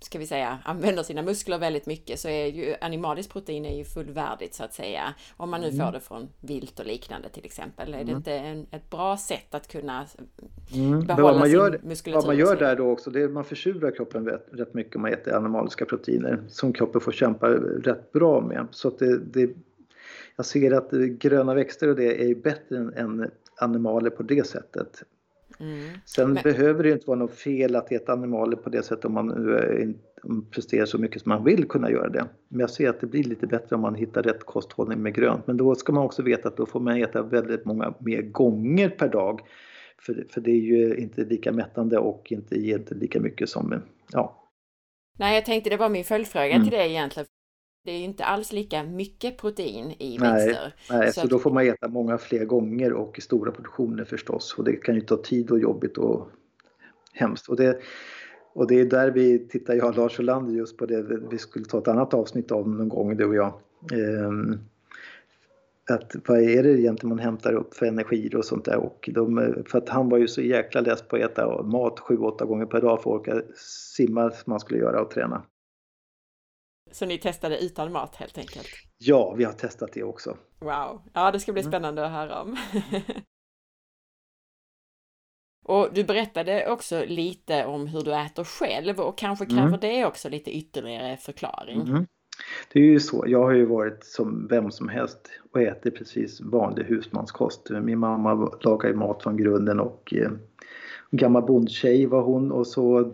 ska 0.00 0.18
vi 0.18 0.26
säga, 0.26 0.58
använder 0.64 1.02
sina 1.02 1.22
muskler 1.22 1.58
väldigt 1.58 1.86
mycket 1.86 2.20
så 2.20 2.28
är 2.28 2.46
ju 2.46 2.74
animaliskt 2.80 3.32
protein 3.32 3.64
är 3.64 3.76
ju 3.76 3.84
fullvärdigt 3.84 4.54
så 4.54 4.64
att 4.64 4.74
säga. 4.74 5.14
Om 5.36 5.50
man 5.50 5.60
nu 5.60 5.68
mm. 5.68 5.86
får 5.86 5.92
det 5.92 6.00
från 6.00 6.28
vilt 6.40 6.80
och 6.80 6.86
liknande 6.86 7.28
till 7.28 7.44
exempel. 7.44 7.94
Är 7.94 7.98
det 7.98 8.02
mm. 8.02 8.16
inte 8.16 8.32
en, 8.32 8.66
ett 8.70 8.90
bra 8.90 9.16
sätt 9.16 9.54
att 9.54 9.68
kunna 9.68 10.06
mm. 10.74 11.06
behålla 11.06 11.38
man 11.38 11.50
gör, 11.50 11.70
sin 11.70 11.88
muskulatur? 11.88 12.26
Vad 12.26 12.36
man 12.36 12.46
gör 12.46 12.56
där 12.56 12.76
då 12.76 12.90
också, 12.90 13.10
det 13.10 13.22
är 13.22 13.28
man 13.28 13.44
försurar 13.44 13.90
kroppen 13.90 14.26
rätt, 14.26 14.46
rätt 14.52 14.74
mycket 14.74 14.96
om 14.96 15.02
man 15.02 15.12
äter 15.12 15.34
animaliska 15.34 15.84
proteiner 15.84 16.42
som 16.48 16.72
kroppen 16.72 17.00
får 17.00 17.12
kämpa 17.12 17.48
rätt 17.48 18.12
bra 18.12 18.40
med. 18.40 18.66
Så 18.70 18.88
att 18.88 18.98
det, 18.98 19.18
det 19.18 19.50
jag 20.36 20.46
ser 20.46 20.72
att 20.72 20.90
gröna 20.90 21.54
växter 21.54 21.88
och 21.88 21.96
det 21.96 22.22
är 22.22 22.26
ju 22.26 22.34
bättre 22.34 22.76
än, 22.76 22.94
än 22.94 23.30
animaler 23.56 24.10
på 24.10 24.22
det 24.22 24.46
sättet. 24.46 25.02
Mm. 25.60 25.88
Sen 26.04 26.32
Men... 26.32 26.42
behöver 26.42 26.82
det 26.82 26.90
inte 26.90 27.06
vara 27.06 27.18
något 27.18 27.34
fel 27.34 27.76
att 27.76 27.92
äta 27.92 28.12
animaler 28.12 28.56
på 28.56 28.70
det 28.70 28.82
sättet 28.82 29.04
om 29.04 29.14
man 29.14 29.26
nu 29.26 29.94
presterar 30.50 30.86
så 30.86 30.98
mycket 30.98 31.22
som 31.22 31.28
man 31.28 31.44
vill 31.44 31.68
kunna 31.68 31.90
göra 31.90 32.08
det. 32.08 32.26
Men 32.48 32.60
jag 32.60 32.70
ser 32.70 32.88
att 32.88 33.00
det 33.00 33.06
blir 33.06 33.24
lite 33.24 33.46
bättre 33.46 33.76
om 33.76 33.82
man 33.82 33.94
hittar 33.94 34.22
rätt 34.22 34.44
kosthållning 34.44 35.02
med 35.02 35.14
grönt. 35.14 35.46
Men 35.46 35.56
då 35.56 35.74
ska 35.74 35.92
man 35.92 36.04
också 36.04 36.22
veta 36.22 36.48
att 36.48 36.56
då 36.56 36.66
får 36.66 36.80
man 36.80 36.96
äta 36.96 37.22
väldigt 37.22 37.64
många 37.64 37.94
mer 37.98 38.22
gånger 38.22 38.88
per 38.88 39.08
dag. 39.08 39.40
För, 39.98 40.26
för 40.30 40.40
det 40.40 40.50
är 40.50 40.60
ju 40.60 40.96
inte 40.96 41.24
lika 41.24 41.52
mättande 41.52 41.98
och 41.98 42.32
inte 42.32 42.56
ger 42.56 42.84
lika 42.90 43.20
mycket 43.20 43.48
som, 43.48 43.82
ja. 44.12 44.36
Nej, 45.18 45.34
jag 45.34 45.44
tänkte 45.44 45.70
det 45.70 45.76
var 45.76 45.88
min 45.88 46.04
följdfråga 46.04 46.46
mm. 46.46 46.62
till 46.62 46.78
det 46.78 46.88
egentligen. 46.88 47.26
Det 47.84 47.90
är 47.90 48.04
inte 48.04 48.24
alls 48.24 48.52
lika 48.52 48.82
mycket 48.82 49.38
protein 49.38 49.94
i 49.98 50.18
växter. 50.18 50.74
Nej, 50.90 51.00
nej 51.00 51.12
så, 51.12 51.20
så 51.20 51.26
då 51.26 51.38
får 51.38 51.50
man 51.50 51.66
äta 51.66 51.88
många 51.88 52.18
fler 52.18 52.44
gånger 52.44 52.92
och 52.92 53.18
i 53.18 53.20
stora 53.20 53.52
portioner 53.52 54.04
förstås. 54.04 54.54
Och 54.58 54.64
det 54.64 54.76
kan 54.76 54.94
ju 54.94 55.00
ta 55.00 55.16
tid 55.16 55.50
och 55.50 55.60
jobbigt 55.60 55.98
och 55.98 56.28
hemskt. 57.12 57.48
Och 57.48 57.56
det, 57.56 57.78
och 58.52 58.66
det 58.66 58.80
är 58.80 58.84
där 58.84 59.10
vi 59.10 59.48
tittar, 59.48 59.74
jag 59.74 59.88
och 59.88 59.96
Lars 59.96 60.20
Olander 60.20 60.54
just 60.54 60.76
på 60.76 60.86
det, 60.86 61.02
vi 61.30 61.38
skulle 61.38 61.64
ta 61.64 61.78
ett 61.78 61.88
annat 61.88 62.14
avsnitt 62.14 62.52
av 62.52 62.68
någon 62.68 62.88
gång 62.88 63.16
du 63.16 63.24
och 63.24 63.34
jag. 63.34 63.54
Ehm, 63.92 64.58
att 65.90 66.12
vad 66.26 66.38
är 66.38 66.62
det 66.62 66.80
egentligen 66.80 67.08
man 67.08 67.24
hämtar 67.24 67.52
upp 67.52 67.74
för 67.74 67.86
energier 67.86 68.36
och 68.36 68.44
sånt 68.44 68.64
där. 68.64 68.76
Och 68.76 69.10
de, 69.12 69.54
för 69.66 69.78
att 69.78 69.88
han 69.88 70.08
var 70.08 70.18
ju 70.18 70.28
så 70.28 70.40
jäkla 70.40 70.80
less 70.80 71.02
på 71.02 71.16
att 71.16 71.22
äta 71.22 71.62
mat 71.62 71.98
7-8 71.98 72.44
gånger 72.44 72.66
per 72.66 72.80
dag 72.80 73.02
för 73.02 73.10
att 73.10 73.20
orka 73.20 73.42
simma 73.96 74.30
som 74.30 74.50
man 74.50 74.60
skulle 74.60 74.80
göra 74.80 75.02
och 75.02 75.10
träna. 75.10 75.42
Så 76.92 77.06
ni 77.06 77.18
testade 77.18 77.58
utan 77.58 77.92
mat 77.92 78.16
helt 78.16 78.38
enkelt? 78.38 78.68
Ja, 78.98 79.34
vi 79.38 79.44
har 79.44 79.52
testat 79.52 79.92
det 79.92 80.02
också. 80.02 80.36
Wow, 80.58 81.02
ja 81.12 81.30
det 81.30 81.40
ska 81.40 81.52
bli 81.52 81.62
mm. 81.62 81.72
spännande 81.72 82.06
att 82.06 82.12
höra 82.12 82.42
om. 82.42 82.56
och 85.64 85.88
du 85.94 86.04
berättade 86.04 86.70
också 86.70 87.04
lite 87.06 87.66
om 87.66 87.86
hur 87.86 88.00
du 88.00 88.14
äter 88.14 88.44
själv 88.44 89.00
och 89.00 89.18
kanske 89.18 89.46
kräver 89.46 89.66
mm. 89.66 89.80
det 89.80 90.04
också 90.04 90.28
lite 90.28 90.56
ytterligare 90.56 91.16
förklaring. 91.16 91.80
Mm. 91.80 92.06
Det 92.72 92.78
är 92.78 92.84
ju 92.84 93.00
så, 93.00 93.24
jag 93.26 93.44
har 93.44 93.52
ju 93.52 93.66
varit 93.66 94.04
som 94.04 94.46
vem 94.46 94.70
som 94.70 94.88
helst 94.88 95.30
och 95.52 95.60
ätit 95.60 95.94
precis 95.94 96.40
vanlig 96.40 96.84
husmanskost. 96.84 97.70
Min 97.70 97.98
mamma 97.98 98.50
lagar 98.60 98.88
ju 98.88 98.94
mat 98.94 99.22
från 99.22 99.36
grunden 99.36 99.80
och 99.80 100.14
eh, 100.14 100.30
gammal 101.10 101.42
bondtjej 101.42 102.06
var 102.06 102.22
hon 102.22 102.52
och 102.52 102.66
så 102.66 103.12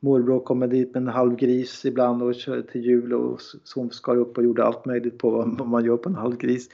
morbror 0.00 0.40
kommer 0.40 0.66
dit 0.66 0.94
med 0.94 1.02
en 1.02 1.08
halv 1.08 1.36
gris 1.36 1.84
ibland 1.84 2.22
och 2.22 2.34
kör 2.34 2.62
till 2.62 2.84
jul 2.84 3.14
och 3.14 3.40
som 3.64 3.90
skar 3.90 4.16
upp 4.16 4.38
och 4.38 4.44
gjorde 4.44 4.64
allt 4.64 4.84
möjligt 4.84 5.18
på 5.18 5.30
vad 5.30 5.68
man 5.68 5.84
gör 5.84 5.96
på 5.96 6.08
en 6.08 6.14
halv 6.14 6.36
gris. 6.36 6.68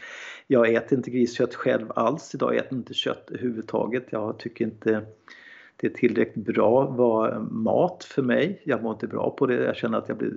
Jag 0.46 0.74
äter 0.74 0.98
inte 0.98 1.10
griskött 1.10 1.54
själv 1.54 1.86
alls 1.94 2.34
idag, 2.34 2.54
jag 2.54 2.66
äter 2.66 2.78
inte 2.78 2.94
kött 2.94 3.30
överhuvudtaget. 3.30 4.06
Jag 4.10 4.38
tycker 4.38 4.64
inte 4.64 5.02
det 5.76 5.86
är 5.86 5.90
tillräckligt 5.90 6.46
bra 6.46 6.86
var 6.86 7.40
mat 7.50 8.04
för 8.04 8.22
mig. 8.22 8.62
Jag 8.64 8.82
mår 8.82 8.92
inte 8.92 9.06
bra 9.06 9.30
på 9.30 9.46
det. 9.46 9.64
Jag 9.64 9.76
känner 9.76 9.98
att 9.98 10.08
jag 10.08 10.18
blir 10.18 10.36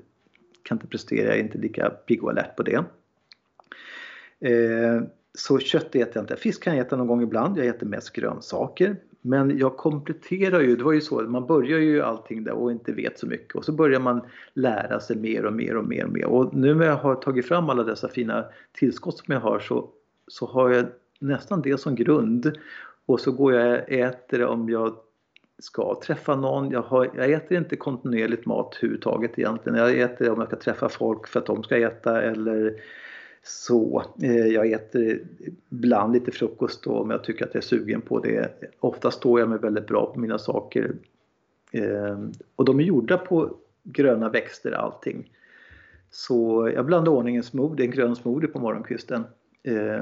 kan 0.65 0.75
inte 0.75 0.87
prestera, 0.87 1.27
jag 1.27 1.37
är 1.37 1.43
inte 1.43 1.57
lika 1.57 1.89
pigg 1.89 2.23
och 2.23 2.29
alert 2.29 2.55
på 2.55 2.63
det. 2.63 2.85
Eh, 4.39 5.01
så 5.33 5.59
kött 5.59 5.95
äter 5.95 6.11
jag 6.13 6.23
inte. 6.23 6.35
Fisk 6.35 6.63
kan 6.63 6.77
jag 6.77 6.85
äta 6.85 6.95
någon 6.95 7.07
gång 7.07 7.23
ibland. 7.23 7.57
Jag 7.57 7.67
äter 7.67 7.87
mest 7.87 8.11
grönsaker. 8.13 8.95
Men 9.27 9.57
jag 9.57 9.77
kompletterar 9.77 10.61
ju, 10.61 10.75
det 10.75 10.83
var 10.83 10.93
ju 10.93 11.01
så, 11.01 11.21
man 11.21 11.45
börjar 11.45 11.79
ju 11.79 12.01
allting 12.01 12.43
där 12.43 12.53
och 12.53 12.71
inte 12.71 12.91
vet 12.91 13.19
så 13.19 13.27
mycket 13.27 13.55
och 13.55 13.65
så 13.65 13.71
börjar 13.71 13.99
man 13.99 14.21
lära 14.53 14.99
sig 14.99 15.15
mer 15.15 15.45
och 15.45 15.53
mer 15.53 15.77
och 15.77 15.85
mer 15.85 16.05
och 16.05 16.11
mer. 16.11 16.25
Och 16.25 16.53
nu 16.53 16.75
när 16.75 16.85
jag 16.85 16.95
har 16.95 17.15
tagit 17.15 17.47
fram 17.47 17.69
alla 17.69 17.83
dessa 17.83 18.07
fina 18.07 18.45
tillskott 18.73 19.17
som 19.17 19.33
jag 19.33 19.41
har 19.41 19.59
så, 19.59 19.89
så 20.27 20.45
har 20.45 20.69
jag 20.69 20.85
nästan 21.19 21.61
det 21.61 21.77
som 21.77 21.95
grund. 21.95 22.57
Och 23.05 23.19
så 23.19 23.31
går 23.31 23.53
jag 23.53 23.81
och 23.81 23.89
äter 23.89 24.37
det 24.37 24.45
om 24.45 24.69
jag 24.69 24.95
ska 25.59 25.99
träffa 26.03 26.35
någon. 26.35 26.71
Jag, 26.71 26.81
har, 26.81 27.09
jag 27.15 27.31
äter 27.31 27.57
inte 27.57 27.75
kontinuerligt 27.75 28.45
mat 28.45 28.75
överhuvudtaget 28.75 29.39
egentligen. 29.39 29.79
Jag 29.79 29.99
äter 29.99 30.29
om 30.29 30.39
jag 30.39 30.47
ska 30.47 30.57
träffa 30.57 30.89
folk 30.89 31.27
för 31.27 31.39
att 31.39 31.45
de 31.45 31.63
ska 31.63 31.77
äta 31.77 32.21
eller 32.21 32.73
så. 33.47 34.03
Eh, 34.21 34.47
jag 34.47 34.71
äter 34.71 35.19
ibland 35.69 36.13
lite 36.13 36.31
frukost 36.31 36.83
då 36.83 36.91
om 36.91 37.09
jag 37.09 37.23
tycker 37.23 37.45
att 37.45 37.53
jag 37.53 37.63
är 37.63 37.67
sugen 37.67 38.01
på 38.01 38.19
det. 38.19 38.49
Ofta 38.79 39.11
står 39.11 39.39
jag 39.39 39.49
mig 39.49 39.59
väldigt 39.59 39.87
bra 39.87 40.11
på 40.13 40.19
mina 40.19 40.37
saker. 40.37 40.95
Eh, 41.71 42.19
och 42.55 42.65
de 42.65 42.79
är 42.79 42.83
gjorda 42.83 43.17
på 43.17 43.57
gröna 43.83 44.29
växter 44.29 44.71
allting. 44.71 45.31
Så 46.11 46.69
jag 46.75 46.85
blandar 46.85 47.11
ordning 47.11 47.35
en 47.35 47.43
smoothie, 47.43 47.85
en 47.85 47.91
grön 47.91 48.15
smoothie 48.15 48.49
på 48.49 48.59
morgonkvisten. 48.59 49.23
Eh, 49.63 50.01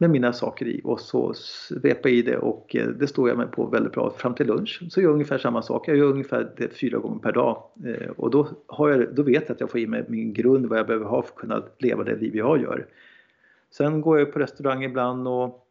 med 0.00 0.10
mina 0.10 0.32
saker 0.32 0.66
i 0.66 0.80
och 0.84 1.00
så 1.00 1.34
svepa 1.34 2.08
i 2.08 2.22
det 2.22 2.36
och 2.36 2.76
eh, 2.76 2.88
det 2.88 3.06
står 3.06 3.28
jag 3.28 3.38
mig 3.38 3.46
på 3.46 3.66
väldigt 3.66 3.92
bra 3.92 4.10
fram 4.10 4.34
till 4.34 4.46
lunch. 4.46 4.82
Så 4.90 5.00
gör 5.00 5.08
jag 5.08 5.12
ungefär 5.12 5.38
samma 5.38 5.62
sak, 5.62 5.88
jag 5.88 5.96
gör 5.96 6.06
ungefär 6.06 6.52
det 6.56 6.68
fyra 6.68 6.98
gånger 6.98 7.18
per 7.18 7.32
dag 7.32 7.62
eh, 7.84 8.10
och 8.10 8.30
då, 8.30 8.48
har 8.66 8.88
jag, 8.88 9.14
då 9.14 9.22
vet 9.22 9.42
jag 9.42 9.54
att 9.54 9.60
jag 9.60 9.70
får 9.70 9.80
i 9.80 9.86
mig 9.86 10.04
min 10.08 10.32
grund 10.32 10.66
vad 10.66 10.78
jag 10.78 10.86
behöver 10.86 11.06
ha 11.06 11.22
för 11.22 11.28
att 11.28 11.34
kunna 11.34 11.62
leva 11.78 12.04
det 12.04 12.16
liv 12.16 12.36
jag 12.36 12.62
gör. 12.62 12.86
Sen 13.70 14.00
går 14.00 14.18
jag 14.18 14.32
på 14.32 14.38
restaurang 14.38 14.84
ibland 14.84 15.28
och 15.28 15.66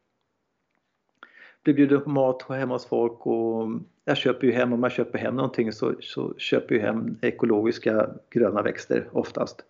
blir 1.63 1.73
bjuden 1.73 2.01
på 2.01 2.09
mat 2.09 2.41
hemma 2.49 2.75
hos 2.75 2.85
folk 2.85 3.27
och 3.27 3.69
jag 4.05 4.17
köper 4.17 4.47
ju 4.47 4.53
hem, 4.53 4.73
om 4.73 4.83
jag 4.83 4.91
köper 4.91 5.19
hem 5.19 5.35
någonting 5.35 5.71
så, 5.71 5.93
så 5.99 6.33
köper 6.37 6.75
jag 6.75 6.81
hem 6.81 7.17
ekologiska 7.21 8.09
gröna 8.29 8.61
växter 8.61 9.09
oftast 9.11 9.63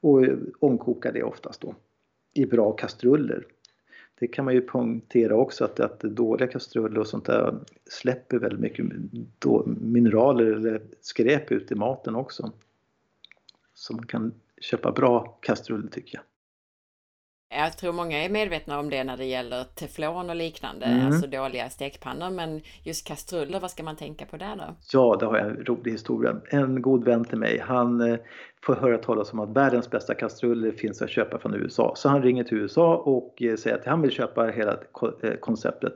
och 0.00 0.24
omkokar 0.58 1.12
det 1.12 1.22
oftast 1.22 1.60
då 1.60 1.74
i 2.34 2.46
bra 2.46 2.72
kastruller 2.72 3.44
det 4.22 4.28
kan 4.28 4.44
man 4.44 4.54
ju 4.54 4.66
punktera 4.66 5.36
också 5.36 5.64
att, 5.64 5.80
att 5.80 6.00
dåliga 6.00 6.48
kastruller 6.48 6.98
och 7.00 7.06
sånt 7.06 7.24
där 7.24 7.54
släpper 7.86 8.38
väldigt 8.38 8.60
mycket 8.60 8.86
mineraler 9.66 10.44
eller 10.44 10.82
skräp 11.00 11.52
ut 11.52 11.72
i 11.72 11.74
maten 11.74 12.14
också. 12.14 12.52
Så 13.74 13.94
man 13.94 14.06
kan 14.06 14.34
köpa 14.60 14.92
bra 14.92 15.38
kastruller 15.40 15.88
tycker 15.88 16.18
jag. 16.18 16.24
Jag 17.56 17.76
tror 17.76 17.92
många 17.92 18.24
är 18.24 18.28
medvetna 18.28 18.78
om 18.78 18.90
det 18.90 19.04
när 19.04 19.16
det 19.16 19.24
gäller 19.24 19.64
teflon 19.64 20.30
och 20.30 20.36
liknande, 20.36 20.86
mm. 20.86 21.06
alltså 21.06 21.26
dåliga 21.26 21.70
stekpannor. 21.70 22.30
Men 22.30 22.60
just 22.82 23.06
kastruller, 23.06 23.60
vad 23.60 23.70
ska 23.70 23.82
man 23.82 23.96
tänka 23.96 24.26
på 24.26 24.36
där 24.36 24.56
då? 24.56 24.76
Ja, 24.92 25.16
det 25.20 25.26
har 25.26 25.36
jag 25.36 25.46
en 25.46 25.64
rolig 25.64 25.92
historia. 25.92 26.36
En 26.50 26.82
god 26.82 27.04
vän 27.04 27.24
till 27.24 27.38
mig, 27.38 27.62
han 27.66 28.00
eh, 28.00 28.18
får 28.62 28.74
höra 28.74 28.98
talas 28.98 29.32
om 29.32 29.40
att 29.40 29.56
världens 29.56 29.90
bästa 29.90 30.14
kastruller 30.14 30.70
finns 30.70 31.02
att 31.02 31.10
köpa 31.10 31.38
från 31.38 31.54
USA. 31.54 31.92
Så 31.96 32.08
han 32.08 32.22
ringer 32.22 32.44
till 32.44 32.58
USA 32.58 32.96
och 32.96 33.42
eh, 33.42 33.56
säger 33.56 33.76
att 33.76 33.86
han 33.86 34.02
vill 34.02 34.10
köpa 34.10 34.46
hela 34.46 34.72
eh, 35.22 35.34
konceptet. 35.40 35.94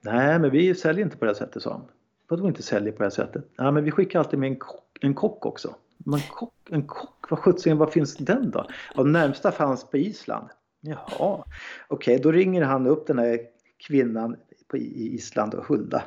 Nej, 0.00 0.38
men 0.38 0.50
vi 0.50 0.74
säljer 0.74 1.04
inte 1.04 1.16
på 1.16 1.24
det 1.24 1.30
här 1.30 1.34
sättet, 1.34 1.62
sa 1.62 1.72
han. 1.72 1.84
Vadå 2.28 2.48
inte 2.48 2.62
säljer 2.62 2.92
på 2.92 2.98
det 2.98 3.04
här 3.04 3.10
sättet? 3.10 3.44
Nej, 3.58 3.72
men 3.72 3.84
vi 3.84 3.90
skickar 3.90 4.18
alltid 4.18 4.38
med 4.38 4.48
en 4.48 4.56
kock, 4.56 4.98
en 5.00 5.14
kock 5.14 5.46
också. 5.46 5.74
Men 5.98 6.20
kock, 6.20 6.52
en 6.70 6.86
kock, 6.86 7.30
vad 7.30 7.38
sjuttsingen, 7.38 7.78
var 7.78 7.86
finns 7.86 8.16
den 8.16 8.50
då? 8.50 8.66
Ja, 8.94 9.02
närmsta 9.02 9.52
fanns 9.52 9.90
på 9.90 9.96
Island. 9.96 10.48
Jaha, 10.86 11.44
okej, 11.88 12.14
okay, 12.14 12.18
då 12.18 12.32
ringer 12.32 12.62
han 12.62 12.86
upp 12.86 13.06
den 13.06 13.18
här 13.18 13.40
kvinnan 13.86 14.36
på, 14.68 14.76
i 14.76 15.14
Island 15.14 15.54
och 15.54 15.64
Hulda. 15.64 16.02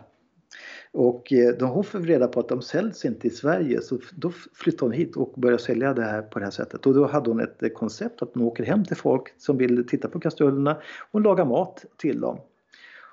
Och 0.92 1.34
eh, 1.34 1.56
då 1.60 1.66
hon 1.66 1.84
får 1.84 2.00
reda 2.00 2.28
på 2.28 2.40
att 2.40 2.50
de 2.50 2.62
säljs 2.62 3.06
inte 3.06 3.28
i 3.28 3.30
Sverige 3.30 3.82
så 3.82 4.00
då 4.16 4.32
flyttar 4.54 4.86
hon 4.86 4.92
hit 4.92 5.16
och 5.16 5.34
börjar 5.38 5.58
sälja 5.58 5.94
det 5.94 6.04
här 6.04 6.22
på 6.22 6.40
det 6.40 6.46
här 6.46 6.52
sättet. 6.52 6.86
Och 6.86 6.94
då 6.94 7.08
hade 7.08 7.30
hon 7.30 7.40
ett 7.40 7.63
eh, 7.63 7.70
koncept 7.70 8.22
att 8.22 8.32
hon 8.34 8.44
åker 8.44 8.66
hem 8.66 8.86
till 8.86 8.96
folk 8.96 9.34
som 9.38 9.58
vill 9.58 9.88
titta 9.88 10.10
på 10.10 10.20
kastrullerna 10.20 10.82
och 11.12 11.22
lagar 11.22 11.46
mat 11.46 11.86
till 11.98 12.20
dem. 12.20 12.40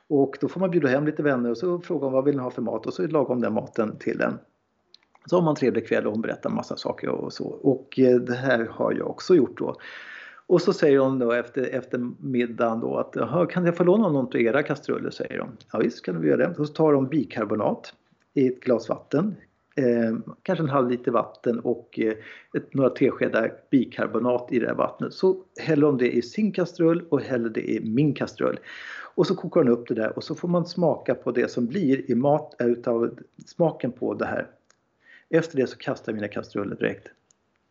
Och 0.09 0.37
då 0.41 0.49
får 0.49 0.61
man 0.61 0.71
bjuda 0.71 0.89
hem 0.89 1.07
lite 1.07 1.23
vänner 1.23 1.51
och 1.51 1.59
så 1.59 1.81
frågar 1.81 2.05
hon 2.05 2.13
vad 2.13 2.25
vill 2.25 2.37
ni 2.37 2.43
ha 2.43 2.51
för 2.51 2.63
mat 2.63 2.87
och 2.87 2.95
så 2.95 3.07
lagar 3.07 3.29
hon 3.29 3.41
den 3.41 3.55
maten 3.55 3.99
till 3.99 4.21
en. 4.21 4.39
Så 5.27 5.37
har 5.37 5.43
man 5.43 5.53
en 5.53 5.57
trevlig 5.57 5.89
kväll 5.89 6.07
och 6.07 6.13
hon 6.13 6.23
berättar 6.23 6.51
en 6.51 6.57
massa 6.57 6.77
saker 6.77 7.09
och 7.09 7.33
så. 7.33 7.45
Och 7.45 7.99
eh, 7.99 8.17
det 8.17 8.35
här 8.35 8.67
har 8.71 8.93
jag 8.93 9.11
också 9.11 9.35
gjort 9.35 9.59
då. 9.59 9.77
Och 10.47 10.63
så 10.63 10.73
säger 10.73 10.99
hon 10.99 11.19
då 11.19 11.33
efter, 11.33 11.63
efter 11.63 12.11
middagen 12.21 12.81
då 12.81 12.97
att 12.97 13.51
kan 13.51 13.67
jag 13.67 13.77
få 13.77 13.85
låna 13.85 14.09
någon 14.09 14.27
av 14.27 14.37
era 14.37 14.63
kastruller? 14.63 15.11
säger 15.11 15.39
de. 15.39 15.49
Ja 15.73 15.79
visst 15.79 16.05
kan 16.05 16.21
du 16.21 16.29
göra 16.29 16.37
det. 16.37 16.59
Och 16.59 16.67
så 16.67 16.73
tar 16.73 16.93
de 16.93 17.07
bikarbonat 17.07 17.95
i 18.35 18.47
ett 18.47 18.61
glas 18.61 18.89
vatten. 18.89 19.35
Eh, 19.77 20.17
kanske 20.43 20.63
en 20.63 20.69
halv 20.69 20.91
liter 20.91 21.11
vatten 21.13 21.61
och 21.61 21.99
eh, 21.99 22.15
ett, 22.57 22.75
några 22.75 22.91
teskedar 22.91 23.53
bikarbonat 23.71 24.53
i 24.53 24.59
det 24.59 24.67
här 24.67 24.75
vattnet. 24.75 25.13
Så 25.13 25.37
häller 25.61 25.87
de 25.87 25.99
det 25.99 26.11
i 26.11 26.23
sin 26.23 26.53
kastrull 26.53 27.05
och 27.09 27.21
häller 27.21 27.49
det 27.49 27.71
i 27.71 27.81
min 27.81 28.15
kastrull. 28.15 28.59
Och 29.15 29.27
så 29.27 29.35
kokar 29.35 29.61
hon 29.61 29.69
upp 29.69 29.89
det 29.89 29.95
där 29.95 30.17
och 30.17 30.25
så 30.25 30.35
får 30.35 30.49
man 30.49 30.67
smaka 30.67 31.15
på 31.15 31.31
det 31.31 31.51
som 31.51 31.67
blir 31.67 32.11
i 32.11 32.15
mat 32.15 32.61
eh, 32.61 32.67
utav 32.67 33.19
smaken 33.47 33.93
på 33.93 34.15
det 34.15 34.27
här. 34.27 34.47
Efter 35.31 35.57
det 35.57 35.67
så 35.67 35.77
kastar 35.79 36.13
jag 36.13 36.15
mina 36.15 36.29
kastruller 36.29 36.77
direkt 36.77 37.09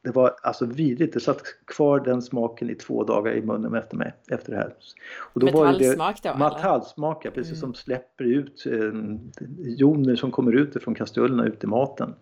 det 0.04 0.12
var 0.12 0.36
alltså 0.42 0.66
vidrigt. 0.66 1.14
Det 1.14 1.20
satt 1.20 1.42
kvar 1.66 2.00
den 2.00 2.22
smaken 2.22 2.70
i 2.70 2.76
två 2.76 3.04
dagar 3.04 3.34
i 3.34 3.42
munnen 3.42 3.76
efter 3.76 3.98
mig. 3.98 4.14
Efter 4.32 4.52
det 4.52 4.58
här. 4.58 4.74
Och 5.34 5.40
då 5.40 5.46
metallsmak 5.46 6.24
då? 6.24 6.38
Metallsmak, 6.38 7.26
ja, 7.26 7.32
precis 7.32 7.52
mm. 7.52 7.60
som 7.60 7.74
släpper 7.74 8.24
ut 8.24 8.66
eh, 8.66 8.92
joner 9.80 10.16
som 10.16 10.32
kommer 10.32 10.52
ut 10.52 10.84
från 10.84 10.96
kastrullerna 10.96 11.46
ut 11.46 11.64
i 11.64 11.68
maten. 11.68 12.14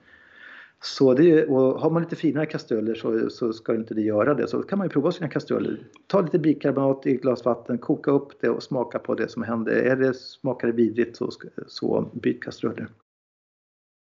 Så 0.84 1.14
det, 1.14 1.46
och 1.46 1.80
har 1.80 1.90
man 1.90 2.02
lite 2.02 2.16
finare 2.16 2.46
kastruller 2.46 2.96
så, 2.96 3.30
så 3.30 3.54
ska 3.54 3.76
inte 3.76 3.94
det 3.94 4.02
göra 4.02 4.34
det. 4.34 4.48
Så 4.48 4.64
kan 4.64 4.78
man 4.78 4.86
ju 4.86 4.90
prova 4.90 5.12
sina 5.12 5.30
kastruller. 5.30 5.80
Ta 6.08 6.22
lite 6.22 6.40
bikarbonat 6.40 7.06
i 7.06 7.16
ett 7.16 7.22
glas 7.22 7.46
vatten, 7.46 7.78
koka 7.78 8.12
upp 8.12 8.42
det 8.42 8.50
och 8.50 8.64
smaka 8.64 9.00
på 9.00 9.16
det 9.16 9.28
som 9.28 9.44
händer. 9.44 9.72
Är 9.72 9.96
det, 9.96 10.14
smakar 10.14 10.68
det 10.68 10.74
vidrigt 10.74 11.18
så, 11.18 11.30
så 11.68 12.10
byt 12.14 12.44
kastruller. 12.44 12.88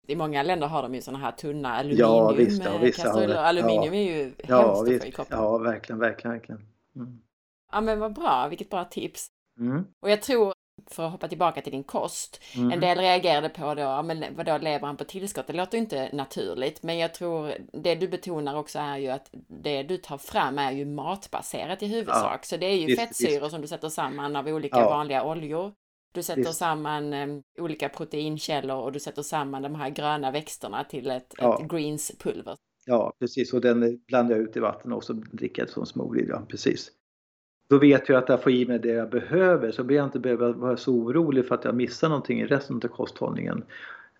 I 0.07 0.15
många 0.15 0.43
länder 0.43 0.67
har 0.67 0.83
de 0.83 0.95
ju 0.95 1.01
sådana 1.01 1.23
här 1.23 1.31
tunna 1.31 1.73
aluminium 1.73 2.09
ja, 2.09 2.31
visst, 2.31 2.65
ja, 2.65 2.77
visst, 2.77 3.01
kastruller. 3.03 3.35
Aluminium 3.35 3.93
ja, 3.93 3.99
är 3.99 4.03
ju 4.03 4.33
ja, 4.47 4.67
hemskt 4.67 4.91
visst, 4.91 5.05
i 5.05 5.11
kroppen. 5.11 5.39
Ja, 5.39 5.57
verkligen, 5.57 5.99
verkligen, 5.99 6.31
verkligen. 6.31 6.61
Mm. 6.95 7.19
Ja, 7.71 7.81
men 7.81 7.99
vad 7.99 8.13
bra, 8.13 8.47
vilket 8.49 8.69
bra 8.69 8.85
tips. 8.85 9.27
Mm. 9.59 9.85
Och 10.01 10.09
jag 10.09 10.21
tror, 10.21 10.53
för 10.87 11.05
att 11.05 11.11
hoppa 11.11 11.27
tillbaka 11.27 11.61
till 11.61 11.71
din 11.71 11.83
kost, 11.83 12.41
mm. 12.55 12.71
en 12.71 12.79
del 12.79 12.97
reagerade 12.97 13.49
på 13.49 13.75
då, 13.75 14.03
men 14.03 14.25
vadå 14.35 14.57
lever 14.57 14.87
han 14.87 14.97
på 14.97 15.03
tillskott? 15.03 15.47
Det 15.47 15.53
låter 15.53 15.77
ju 15.77 15.83
inte 15.83 16.09
naturligt, 16.13 16.83
men 16.83 16.97
jag 16.97 17.13
tror 17.13 17.53
det 17.73 17.95
du 17.95 18.07
betonar 18.07 18.55
också 18.55 18.79
är 18.79 18.97
ju 18.97 19.09
att 19.09 19.29
det 19.63 19.83
du 19.83 19.97
tar 19.97 20.17
fram 20.17 20.59
är 20.59 20.71
ju 20.71 20.85
matbaserat 20.85 21.83
i 21.83 21.87
huvudsak. 21.87 22.39
Ja, 22.41 22.45
så 22.45 22.57
det 22.57 22.65
är 22.65 22.75
ju 22.75 22.85
visst, 22.85 22.99
fettsyror 22.99 23.41
visst. 23.41 23.51
som 23.51 23.61
du 23.61 23.67
sätter 23.67 23.89
samman 23.89 24.35
av 24.35 24.47
olika 24.47 24.79
ja. 24.79 24.89
vanliga 24.89 25.23
oljor. 25.23 25.71
Du 26.13 26.23
sätter 26.23 26.41
Visst. 26.41 26.55
samman 26.55 27.13
eh, 27.13 27.27
olika 27.57 27.89
proteinkällor 27.89 28.77
och 28.77 28.91
du 28.91 28.99
sätter 28.99 29.21
samman 29.21 29.61
de 29.61 29.75
här 29.75 29.89
gröna 29.89 30.31
växterna 30.31 30.83
till 30.83 31.11
ett, 31.11 31.33
ja. 31.37 31.59
ett 31.61 31.71
greenspulver. 31.71 32.57
Ja, 32.85 33.13
precis. 33.19 33.53
Och 33.53 33.61
den 33.61 33.99
blandar 34.07 34.35
jag 34.35 34.43
ut 34.43 34.57
i 34.57 34.59
vatten 34.59 34.93
och 34.93 35.03
så 35.03 35.13
dricker 35.13 35.61
jag 35.61 35.69
som 35.69 35.85
smoothie. 35.85 36.25
Ja, 36.29 36.45
precis. 36.49 36.91
Då 37.69 37.77
vet 37.77 38.09
jag 38.09 38.23
att 38.23 38.29
jag 38.29 38.43
får 38.43 38.51
i 38.51 38.65
mig 38.65 38.79
det 38.79 38.89
jag 38.89 39.09
behöver 39.09 39.71
så 39.71 39.83
blir 39.83 39.97
jag 39.97 40.05
inte 40.05 40.19
behöver 40.19 40.53
vara 40.53 40.77
så 40.77 40.93
orolig 40.93 41.47
för 41.47 41.55
att 41.55 41.65
jag 41.65 41.75
missar 41.75 42.09
någonting 42.09 42.41
i 42.41 42.45
resten 42.45 42.75
av 42.83 42.87
kosthållningen. 42.87 43.63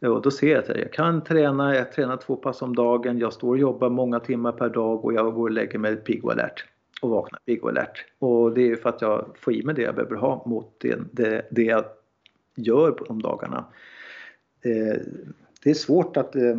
Och 0.01 0.21
då 0.21 0.31
ser 0.31 0.51
jag 0.51 0.59
att 0.59 0.79
jag 0.79 0.93
kan 0.93 1.23
träna, 1.23 1.75
jag 1.75 1.91
tränar 1.91 2.17
två 2.17 2.35
pass 2.35 2.61
om 2.61 2.75
dagen, 2.75 3.19
jag 3.19 3.33
står 3.33 3.49
och 3.49 3.57
jobbar 3.57 3.89
många 3.89 4.19
timmar 4.19 4.51
per 4.51 4.69
dag 4.69 5.05
och 5.05 5.13
jag 5.13 5.33
går 5.33 5.43
och 5.43 5.51
lägger 5.51 5.79
mig 5.79 5.95
pigg 5.95 6.25
och 6.25 6.31
alert 6.31 6.65
och 7.03 7.09
vakna 7.09 7.39
pigg 7.45 7.63
och 7.63 7.69
alert. 7.69 8.05
Och 8.19 8.53
det 8.53 8.71
är 8.71 8.75
för 8.75 8.89
att 8.89 9.01
jag 9.01 9.35
får 9.39 9.53
i 9.53 9.63
mig 9.63 9.75
det 9.75 9.81
jag 9.81 9.95
behöver 9.95 10.15
ha 10.15 10.43
mot 10.45 10.79
det, 10.79 10.99
det, 11.11 11.47
det 11.51 11.63
jag 11.63 11.85
gör 12.55 12.91
på 12.91 13.03
de 13.03 13.21
dagarna. 13.21 13.65
Eh, 14.61 15.01
det 15.63 15.69
är 15.69 15.73
svårt 15.73 16.17
att 16.17 16.35
eh, 16.35 16.55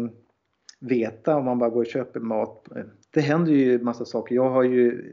veta 0.80 1.36
om 1.36 1.44
man 1.44 1.58
bara 1.58 1.70
går 1.70 1.80
och 1.80 1.86
köper 1.86 2.20
mat. 2.20 2.68
Eh, 2.76 2.82
det 3.10 3.20
händer 3.20 3.52
ju 3.52 3.78
massa 3.78 4.04
saker. 4.04 4.34
Jag 4.34 4.50
har 4.50 4.62
ju 4.62 5.12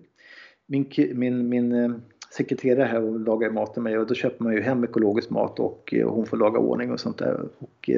min, 0.65 0.89
min, 1.13 1.49
min 1.49 1.71
eh, 1.71 1.91
sekreterare 2.37 2.85
här 2.85 3.01
och 3.01 3.19
lagar 3.19 3.49
mat 3.49 3.73
till 3.73 3.81
mig 3.81 3.97
och 3.97 4.07
då 4.07 4.13
köper 4.13 4.43
man 4.43 4.53
ju 4.53 4.61
hem 4.61 4.83
ekologisk 4.83 5.29
mat 5.29 5.59
och 5.59 5.93
eh, 5.93 6.09
hon 6.09 6.25
får 6.25 6.37
laga 6.37 6.59
ordning 6.59 6.91
och 6.91 6.99
sånt 6.99 7.17
där. 7.17 7.41
Och, 7.57 7.89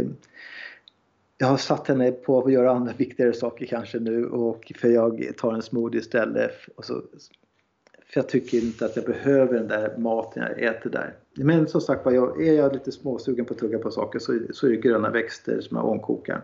jag 1.43 1.47
har 1.47 1.58
satt 1.58 1.88
henne 1.88 2.12
på 2.12 2.41
att 2.41 2.51
göra 2.51 2.71
andra 2.71 2.93
viktigare 2.97 3.34
saker 3.34 3.65
kanske 3.65 3.99
nu 3.99 4.25
och 4.25 4.71
för 4.75 4.88
jag 4.88 5.32
tar 5.38 5.53
en 5.53 5.62
smoothie 5.62 5.99
istället. 5.99 6.51
Och 6.75 6.86
så, 6.86 6.93
för 8.06 8.19
jag 8.19 8.29
tycker 8.29 8.58
inte 8.58 8.86
att 8.86 8.95
jag 8.95 9.06
behöver 9.06 9.53
den 9.53 9.67
där 9.67 9.97
maten 9.97 10.43
jag 10.43 10.63
äter 10.63 10.89
där. 10.89 11.15
Men 11.36 11.67
som 11.67 11.82
sagt 11.82 12.06
var, 12.06 12.41
är 12.41 12.53
jag 12.53 12.73
lite 12.73 12.91
småsugen 12.91 13.45
på 13.45 13.53
att 13.53 13.60
tugga 13.60 13.79
på 13.79 13.91
saker 13.91 14.19
så, 14.19 14.39
så 14.53 14.67
är 14.67 14.71
det 14.71 14.77
gröna 14.77 15.10
växter 15.10 15.62
som 15.62 15.77
jag 15.77 15.89
ångkokar. 15.89 16.41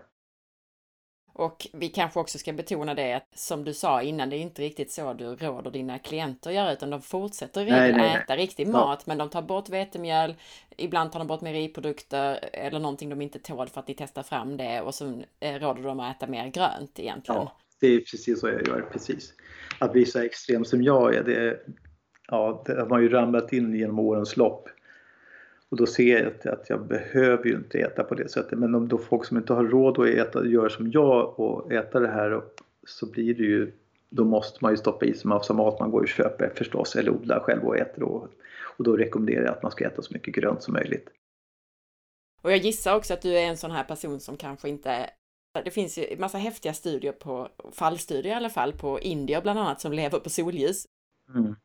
Och 1.39 1.67
vi 1.73 1.89
kanske 1.89 2.19
också 2.19 2.38
ska 2.38 2.54
betona 2.54 2.93
det 2.93 3.13
att 3.13 3.28
som 3.36 3.63
du 3.63 3.73
sa 3.73 4.02
innan, 4.02 4.30
det 4.30 4.36
är 4.36 4.39
inte 4.39 4.62
riktigt 4.62 4.91
så 4.91 5.13
du 5.13 5.36
råder 5.36 5.71
dina 5.71 5.99
klienter 5.99 6.49
att 6.49 6.56
göra, 6.56 6.73
utan 6.73 6.89
de 6.89 7.02
fortsätter 7.02 7.65
nej, 7.65 7.93
nej, 7.93 8.15
äta 8.15 8.23
nej. 8.28 8.38
riktig 8.38 8.67
mat, 8.67 9.06
men 9.08 9.17
de 9.17 9.30
tar 9.30 9.41
bort 9.41 9.69
vetemjöl, 9.69 10.36
ibland 10.78 11.12
tar 11.12 11.19
de 11.19 11.28
bort 11.28 11.41
mejeriprodukter 11.41 12.49
eller 12.54 12.80
någonting 12.80 13.10
de 13.10 13.21
inte 13.21 13.39
tål 13.39 13.67
för 13.67 13.80
att 13.80 13.88
ni 13.88 13.93
testar 13.97 14.23
fram 14.23 14.58
det 14.58 14.82
och 14.82 14.95
så 14.95 15.21
eh, 15.39 15.60
råder 15.60 15.84
de 15.84 15.99
att 15.99 16.15
äta 16.15 16.28
mer 16.28 16.47
grönt 16.47 16.99
egentligen. 16.99 17.41
Ja, 17.41 17.58
det 17.80 17.88
är 17.88 17.99
precis 17.99 18.39
så 18.39 18.47
jag 18.47 18.67
gör, 18.67 18.89
precis. 18.91 19.34
Att 19.80 19.91
bli 19.91 20.06
så 20.06 20.19
extrem 20.19 20.65
som 20.65 20.84
jag 20.84 21.15
är, 21.15 21.23
det, 21.23 21.60
ja, 22.28 22.63
det 22.65 22.80
har 22.80 22.89
man 22.89 23.02
ju 23.02 23.10
ramlat 23.10 23.54
in 23.54 23.75
genom 23.75 23.99
årens 23.99 24.38
lopp. 24.38 24.69
Och 25.69 25.77
då 25.77 25.86
ser 25.86 26.34
jag 26.43 26.53
att 26.53 26.69
jag 26.69 26.88
behöver 26.88 27.45
ju 27.45 27.55
inte 27.55 27.79
äta 27.79 28.03
på 28.03 28.15
det 28.15 28.29
sättet. 28.29 28.60
Men 28.60 28.75
om 28.75 28.88
då 28.88 28.97
folk 28.97 29.25
som 29.25 29.38
inte 29.38 29.53
har 29.53 29.63
råd 29.63 29.99
att 29.99 30.08
äta 30.08 30.45
gör 30.45 30.69
som 30.69 30.91
jag 30.91 31.39
och 31.39 31.71
äta 31.71 31.99
det 31.99 32.08
här 32.08 32.41
så 32.88 33.05
blir 33.05 33.34
det 33.34 33.43
ju 33.43 33.71
då 34.10 34.23
måste 34.23 34.58
man 34.62 34.71
ju 34.71 34.77
stoppa 34.77 35.05
i 35.05 35.13
sig 35.13 35.27
massa 35.27 35.53
mat 35.53 35.79
man 35.79 35.91
går 35.91 36.01
och 36.01 36.08
köper 36.08 36.51
förstås 36.55 36.95
eller 36.95 37.12
odlar 37.12 37.39
själv 37.39 37.63
och 37.63 37.77
äter. 37.77 38.03
Och, 38.03 38.27
och 38.77 38.84
då 38.84 38.97
rekommenderar 38.97 39.45
jag 39.45 39.53
att 39.53 39.63
man 39.63 39.71
ska 39.71 39.86
äta 39.86 40.01
så 40.01 40.13
mycket 40.13 40.36
grönt 40.36 40.63
som 40.63 40.73
möjligt. 40.73 41.10
Och 42.41 42.51
jag 42.51 42.58
gissar 42.58 42.95
också 42.95 43.13
att 43.13 43.21
du 43.21 43.38
är 43.38 43.43
en 43.43 43.58
sån 43.58 43.71
här 43.71 43.84
person 43.84 44.19
som 44.19 44.38
kanske 44.38 44.69
inte 44.69 45.10
det 45.63 45.71
finns 45.71 45.97
ju 45.97 46.17
massa 46.17 46.38
häftiga 46.38 46.73
studier 46.73 47.12
på, 47.12 47.49
fallstudier 47.71 48.34
i 48.34 48.36
alla 48.36 48.49
fall, 48.49 48.73
på 48.73 48.99
indier 48.99 49.41
bland 49.41 49.60
annat 49.60 49.82
som 49.82 49.93
lever 49.93 50.19
på 50.19 50.29
solljus. 50.29 50.86
Mm. 51.36 51.55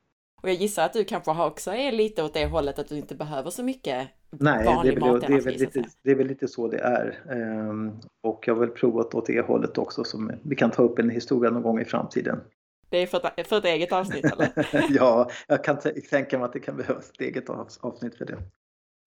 Och 0.44 0.50
jag 0.50 0.56
gissar 0.56 0.84
att 0.84 0.92
du 0.92 1.04
kanske 1.04 1.30
också 1.30 1.70
är 1.70 1.92
lite 1.92 2.22
åt 2.22 2.34
det 2.34 2.46
hållet 2.46 2.78
att 2.78 2.88
du 2.88 2.96
inte 2.96 3.14
behöver 3.14 3.50
så 3.50 3.62
mycket 3.62 4.08
Nej, 4.30 4.64
vanlig 4.64 5.00
mat 5.00 5.20
det, 5.20 5.26
är 5.26 5.40
väl 5.40 5.54
lite, 5.54 5.84
det 6.02 6.10
är 6.10 6.14
väl 6.14 6.26
lite 6.26 6.48
så 6.48 6.68
det 6.68 6.78
är. 6.78 7.22
Um, 7.68 8.00
och 8.22 8.44
jag 8.46 8.54
har 8.54 8.60
väl 8.60 8.70
provat 8.70 9.14
åt 9.14 9.26
det 9.26 9.40
hållet 9.40 9.78
också 9.78 10.04
som 10.04 10.32
vi 10.42 10.56
kan 10.56 10.70
ta 10.70 10.82
upp 10.82 10.98
en 10.98 11.10
historia 11.10 11.50
någon 11.50 11.62
gång 11.62 11.80
i 11.80 11.84
framtiden. 11.84 12.40
Det 12.88 12.98
är 12.98 13.06
för 13.06 13.30
ett, 13.36 13.48
för 13.48 13.58
ett 13.58 13.64
eget 13.64 13.92
avsnitt 13.92 14.24
eller? 14.24 14.48
ja, 14.90 15.30
jag 15.46 15.64
kan 15.64 15.76
tänka 16.10 16.38
mig 16.38 16.44
att 16.44 16.52
det 16.52 16.60
kan 16.60 16.76
behövas 16.76 17.10
ett 17.10 17.20
eget 17.20 17.50
avsnitt 17.80 18.14
för 18.14 18.24
det. 18.24 18.36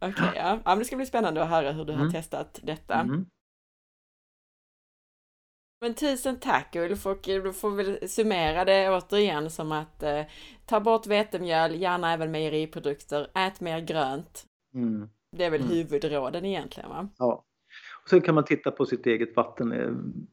Okej, 0.02 0.10
okay, 0.10 0.28
ja. 0.36 0.60
ja. 0.66 0.70
men 0.70 0.80
det 0.80 0.86
ska 0.86 0.96
bli 0.96 1.06
spännande 1.06 1.44
att 1.44 1.50
höra 1.50 1.72
hur 1.72 1.86
du 1.86 1.94
mm. 1.94 2.06
har 2.06 2.12
testat 2.12 2.60
detta. 2.64 2.96
Mm. 2.96 3.26
Men 5.82 5.94
tusen 5.94 6.40
tack 6.40 6.76
Ulf 6.76 7.06
och 7.06 7.20
du 7.24 7.54
får 7.54 7.72
väl 7.72 8.10
summera 8.10 8.66
det 8.66 8.90
återigen 8.90 9.50
som 9.50 9.72
att 9.72 10.04
eh, 10.04 10.22
ta 10.66 10.80
bort 10.80 11.08
vetemjöl, 11.08 11.82
gärna 11.82 12.14
även 12.14 12.32
mejeriprodukter, 12.32 13.28
ät 13.34 13.62
mer 13.62 13.80
grönt. 13.80 14.46
Mm. 14.74 15.10
Det 15.38 15.44
är 15.44 15.50
väl 15.50 15.62
mm. 15.62 15.74
huvudråden 15.74 16.46
egentligen 16.46 16.90
va? 16.90 17.10
Ja. 17.18 17.44
Och 18.04 18.10
sen 18.10 18.22
kan 18.22 18.36
man 18.36 18.46
titta 18.46 18.72
på 18.72 18.86
sitt 18.86 19.06
eget 19.06 19.36
vatten. 19.36 19.72
Eh, 19.72 19.92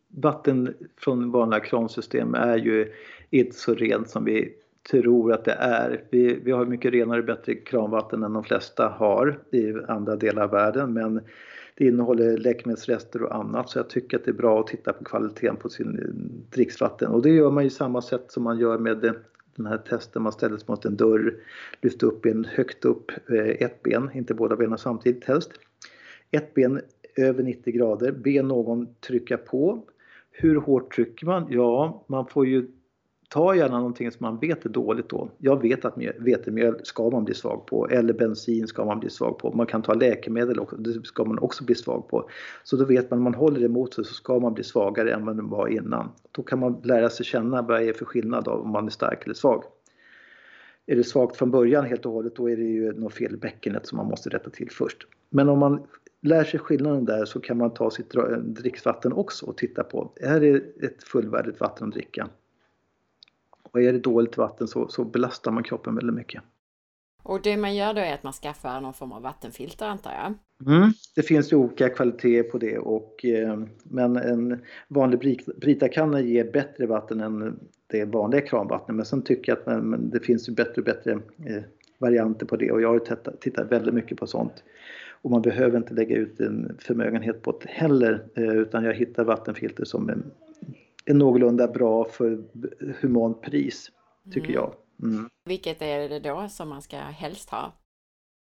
vatten 0.08 0.74
från 0.96 1.30
vanliga 1.30 1.60
kransystem 1.60 2.34
är 2.34 2.56
ju 2.56 2.92
inte 3.30 3.56
så 3.56 3.74
rent 3.74 4.10
som 4.10 4.24
vi 4.24 4.54
tror 4.90 5.32
att 5.32 5.44
det 5.44 5.52
är. 5.52 6.04
Vi, 6.10 6.40
vi 6.44 6.52
har 6.52 6.66
mycket 6.66 6.92
renare 6.92 7.18
och 7.18 7.26
bättre 7.26 7.54
kranvatten 7.54 8.22
än 8.22 8.32
de 8.32 8.44
flesta 8.44 8.88
har 8.88 9.40
i 9.52 9.74
andra 9.88 10.16
delar 10.16 10.42
av 10.42 10.50
världen 10.50 10.92
men 10.92 11.20
det 11.74 11.84
innehåller 11.86 12.36
läkemedelsrester 12.36 13.22
och 13.22 13.34
annat 13.34 13.70
så 13.70 13.78
jag 13.78 13.90
tycker 13.90 14.16
att 14.16 14.24
det 14.24 14.30
är 14.30 14.32
bra 14.32 14.60
att 14.60 14.66
titta 14.66 14.92
på 14.92 15.04
kvaliteten 15.04 15.56
på 15.56 15.68
sin 15.68 15.98
eh, 15.98 16.04
dricksvatten 16.50 17.08
och 17.08 17.22
det 17.22 17.30
gör 17.30 17.50
man 17.50 17.64
ju 17.64 17.70
samma 17.70 18.02
sätt 18.02 18.24
som 18.28 18.42
man 18.42 18.58
gör 18.58 18.78
med 18.78 19.04
eh, 19.04 19.12
den 19.56 19.66
här 19.66 19.78
testen 19.78 20.22
man 20.22 20.32
ställer 20.32 20.56
sig 20.56 20.64
mot 20.68 20.84
en 20.84 20.96
dörr, 20.96 21.34
lyfter 21.80 22.06
upp 22.06 22.22
ben 22.22 22.44
högt 22.44 22.84
upp, 22.84 23.12
eh, 23.30 23.48
ett 23.48 23.82
ben, 23.82 24.10
inte 24.14 24.34
båda 24.34 24.56
benen 24.56 24.78
samtidigt 24.78 25.24
helst. 25.24 25.50
Ett 26.30 26.54
ben 26.54 26.80
över 27.16 27.42
90 27.42 27.72
grader, 27.74 28.12
be 28.12 28.42
någon 28.42 28.94
trycka 28.94 29.36
på. 29.36 29.84
Hur 30.30 30.56
hårt 30.56 30.94
trycker 30.94 31.26
man? 31.26 31.46
Ja, 31.50 32.04
man 32.06 32.26
får 32.26 32.46
ju 32.46 32.66
ta 33.34 33.54
gärna 33.54 33.78
någonting 33.78 34.10
som 34.10 34.24
man 34.24 34.38
vet 34.38 34.64
är 34.64 34.68
dåligt 34.68 35.08
då. 35.08 35.30
Jag 35.38 35.62
vet 35.62 35.84
att 35.84 35.94
vetemjöl 36.18 36.80
ska 36.82 37.10
man 37.10 37.24
bli 37.24 37.34
svag 37.34 37.66
på 37.66 37.88
eller 37.88 38.12
bensin 38.12 38.66
ska 38.66 38.84
man 38.84 39.00
bli 39.00 39.10
svag 39.10 39.38
på. 39.38 39.56
Man 39.56 39.66
kan 39.66 39.82
ta 39.82 39.94
läkemedel 39.94 40.60
också, 40.60 40.76
det 40.76 41.06
ska 41.06 41.24
man 41.24 41.38
också 41.38 41.64
bli 41.64 41.74
svag 41.74 42.08
på. 42.08 42.28
Så 42.64 42.76
då 42.76 42.84
vet 42.84 43.10
man 43.10 43.18
om 43.18 43.24
man 43.24 43.34
håller 43.34 43.64
emot 43.64 43.94
sig 43.94 44.04
så 44.04 44.14
ska 44.14 44.38
man 44.38 44.54
bli 44.54 44.64
svagare 44.64 45.12
än 45.12 45.24
man 45.24 45.48
var 45.48 45.68
innan. 45.68 46.08
Då 46.32 46.42
kan 46.42 46.58
man 46.58 46.80
lära 46.84 47.10
sig 47.10 47.26
känna 47.26 47.62
vad 47.62 47.80
det 47.80 47.88
är 47.88 47.92
för 47.92 48.04
skillnad 48.04 48.48
av 48.48 48.60
om 48.60 48.70
man 48.70 48.86
är 48.86 48.90
stark 48.90 49.24
eller 49.24 49.34
svag. 49.34 49.64
Är 50.86 50.96
det 50.96 51.04
svagt 51.04 51.36
från 51.36 51.50
början 51.50 51.84
helt 51.84 52.06
och 52.06 52.12
hållet 52.12 52.36
då 52.36 52.50
är 52.50 52.56
det 52.56 52.62
ju 52.62 52.92
något 52.92 53.14
fel 53.14 53.34
i 53.34 53.36
bäckenet 53.36 53.86
som 53.86 53.96
man 53.96 54.06
måste 54.06 54.28
rätta 54.28 54.50
till 54.50 54.70
först. 54.70 55.06
Men 55.30 55.48
om 55.48 55.58
man 55.58 55.86
lär 56.22 56.44
sig 56.44 56.60
skillnaden 56.60 57.04
där 57.04 57.24
så 57.24 57.40
kan 57.40 57.58
man 57.58 57.74
ta 57.74 57.90
sitt 57.90 58.14
dricksvatten 58.44 59.12
också 59.12 59.46
och 59.46 59.56
titta 59.56 59.84
på, 59.84 60.12
är 60.16 60.40
det 60.40 60.56
ett 60.84 61.02
fullvärdigt 61.02 61.60
vatten 61.60 61.88
att 61.88 61.94
dricka? 61.94 62.28
Och 63.74 63.82
är 63.82 63.92
det 63.92 63.98
dåligt 63.98 64.36
vatten 64.36 64.68
så, 64.68 64.88
så 64.88 65.04
belastar 65.04 65.50
man 65.50 65.62
kroppen 65.62 65.94
väldigt 65.94 66.14
mycket. 66.14 66.42
Och 67.22 67.40
det 67.42 67.56
man 67.56 67.74
gör 67.74 67.94
då 67.94 68.00
är 68.00 68.14
att 68.14 68.22
man 68.22 68.32
skaffar 68.32 68.80
någon 68.80 68.94
form 68.94 69.12
av 69.12 69.22
vattenfilter 69.22 69.86
antar 69.86 70.10
jag? 70.12 70.34
Mm, 70.74 70.92
det 71.14 71.22
finns 71.22 71.52
ju 71.52 71.56
olika 71.56 71.88
kvaliteter 71.88 72.50
på 72.50 72.58
det 72.58 72.78
och, 72.78 73.24
eh, 73.24 73.58
men 73.82 74.16
en 74.16 74.60
vanlig 74.88 75.40
britakanna 75.56 76.20
ger 76.20 76.52
bättre 76.52 76.86
vatten 76.86 77.20
än 77.20 77.58
det 77.86 78.04
vanliga 78.04 78.40
kranvattnet. 78.40 78.96
Men 78.96 79.04
sen 79.04 79.22
tycker 79.22 79.52
jag 79.52 79.58
att 79.58 79.66
men, 79.66 79.90
men 79.90 80.10
det 80.10 80.20
finns 80.20 80.48
ju 80.48 80.52
bättre 80.52 80.80
och 80.80 80.84
bättre 80.84 81.12
eh, 81.46 81.62
varianter 81.98 82.46
på 82.46 82.56
det 82.56 82.72
och 82.72 82.82
jag 82.82 82.88
har 82.88 82.98
tittat, 82.98 83.40
tittat 83.40 83.72
väldigt 83.72 83.94
mycket 83.94 84.18
på 84.18 84.26
sånt. 84.26 84.62
Och 85.22 85.30
man 85.30 85.42
behöver 85.42 85.76
inte 85.76 85.94
lägga 85.94 86.16
ut 86.16 86.40
en 86.40 86.76
förmögenhet 86.78 87.42
på 87.42 87.58
det 87.62 87.68
heller 87.68 88.24
eh, 88.34 88.56
utan 88.56 88.84
jag 88.84 88.94
hittar 88.94 89.24
vattenfilter 89.24 89.84
som 89.84 90.10
är 91.04 91.14
någorlunda 91.14 91.68
bra 91.68 92.04
för 92.04 92.44
humant 93.00 93.42
pris, 93.42 93.90
tycker 94.32 94.48
mm. 94.48 94.54
jag. 94.54 94.74
Mm. 95.02 95.28
Vilket 95.44 95.82
är 95.82 96.08
det 96.08 96.20
då 96.20 96.48
som 96.50 96.68
man 96.68 96.82
ska 96.82 96.96
helst 96.96 97.50
ha? 97.50 97.72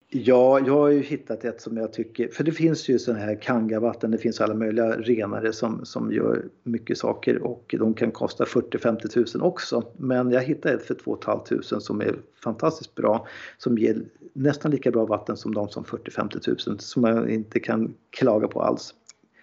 Ja, 0.08 0.60
jag 0.60 0.74
har 0.74 0.88
ju 0.88 1.00
hittat 1.00 1.44
ett 1.44 1.60
som 1.60 1.76
jag 1.76 1.92
tycker, 1.92 2.28
för 2.28 2.44
det 2.44 2.52
finns 2.52 2.88
ju 2.88 2.98
sådana 2.98 3.24
här 3.24 3.40
kangavatten, 3.40 4.10
det 4.10 4.18
finns 4.18 4.40
alla 4.40 4.54
möjliga 4.54 4.96
renare 4.96 5.52
som, 5.52 5.84
som 5.84 6.12
gör 6.12 6.44
mycket 6.62 6.98
saker 6.98 7.42
och 7.42 7.74
de 7.78 7.94
kan 7.94 8.10
kosta 8.10 8.44
40-50 8.44 9.08
tusen 9.08 9.40
också. 9.40 9.82
Men 9.96 10.30
jag 10.30 10.42
hittade 10.42 10.74
ett 10.74 10.82
för 10.82 10.94
2 10.94 11.18
500 11.24 11.80
som 11.80 12.00
är 12.00 12.16
fantastiskt 12.44 12.94
bra, 12.94 13.26
som 13.58 13.78
ger 13.78 14.02
nästan 14.32 14.70
lika 14.70 14.90
bra 14.90 15.06
vatten 15.06 15.36
som 15.36 15.54
de 15.54 15.68
som 15.68 15.84
40-50 15.84 16.38
tusen 16.38 16.78
som 16.78 17.02
man 17.02 17.28
inte 17.28 17.60
kan 17.60 17.94
klaga 18.10 18.48
på 18.48 18.62
alls. 18.62 18.94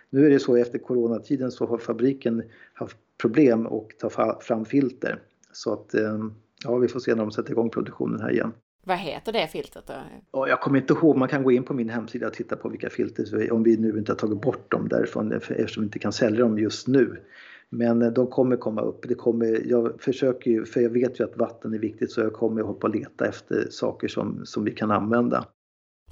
Nu 0.10 0.26
är 0.26 0.30
det 0.30 0.39
så 0.39 0.56
efter 0.56 0.80
coronatiden 0.80 1.52
så 1.52 1.65
har 1.65 1.78
fabriken 1.78 2.43
haft 2.73 2.97
problem 3.23 3.67
och 3.67 3.91
ta 3.99 4.39
fram 4.41 4.65
filter. 4.65 5.19
Så 5.51 5.73
att 5.73 5.93
ehm, 5.93 6.33
ja, 6.63 6.75
vi 6.75 6.88
får 6.88 6.99
se 6.99 7.15
när 7.15 7.23
de 7.23 7.31
sätter 7.31 7.51
igång 7.51 7.69
produktionen 7.69 8.21
här 8.21 8.31
igen. 8.31 8.53
Vad 8.86 8.97
heter 8.97 9.33
det 9.33 9.47
filtret 9.47 9.88
då? 9.88 9.93
Ja, 10.31 10.47
jag 10.47 10.62
kommer 10.62 10.79
inte 10.79 10.93
ihåg, 10.93 11.17
man 11.17 11.27
kan 11.27 11.43
gå 11.43 11.51
in 11.51 11.63
på 11.63 11.73
min 11.73 11.89
hemsida 11.89 12.27
och 12.27 12.33
titta 12.33 12.55
på 12.55 12.69
vilka 12.69 12.89
filter, 12.89 13.51
om 13.51 13.63
vi 13.63 13.77
nu 13.77 13.97
inte 13.97 14.12
har 14.12 14.17
tagit 14.17 14.41
bort 14.41 14.71
dem 14.71 14.88
därifrån 14.88 15.31
eftersom 15.31 15.81
vi 15.81 15.86
inte 15.86 15.99
kan 15.99 16.13
sälja 16.13 16.39
dem 16.39 16.59
just 16.59 16.88
nu. 16.88 17.23
Men 17.69 18.01
eh, 18.01 18.12
de 18.12 18.27
kommer 18.27 18.57
komma 18.57 18.81
upp. 18.81 19.05
Det 19.07 19.15
kommer, 19.15 19.62
jag 19.65 20.01
försöker 20.01 20.51
ju, 20.51 20.65
för 20.65 20.81
jag 20.81 20.89
vet 20.89 21.19
ju 21.19 21.23
att 21.23 21.38
vatten 21.38 21.73
är 21.73 21.79
viktigt 21.79 22.12
så 22.12 22.21
jag 22.21 22.33
kommer 22.33 22.62
hoppa 22.62 22.88
och 22.88 22.95
leta 22.95 23.27
efter 23.27 23.67
saker 23.69 24.07
som, 24.07 24.45
som 24.45 24.63
vi 24.63 24.71
kan 24.71 24.91
använda. 24.91 25.45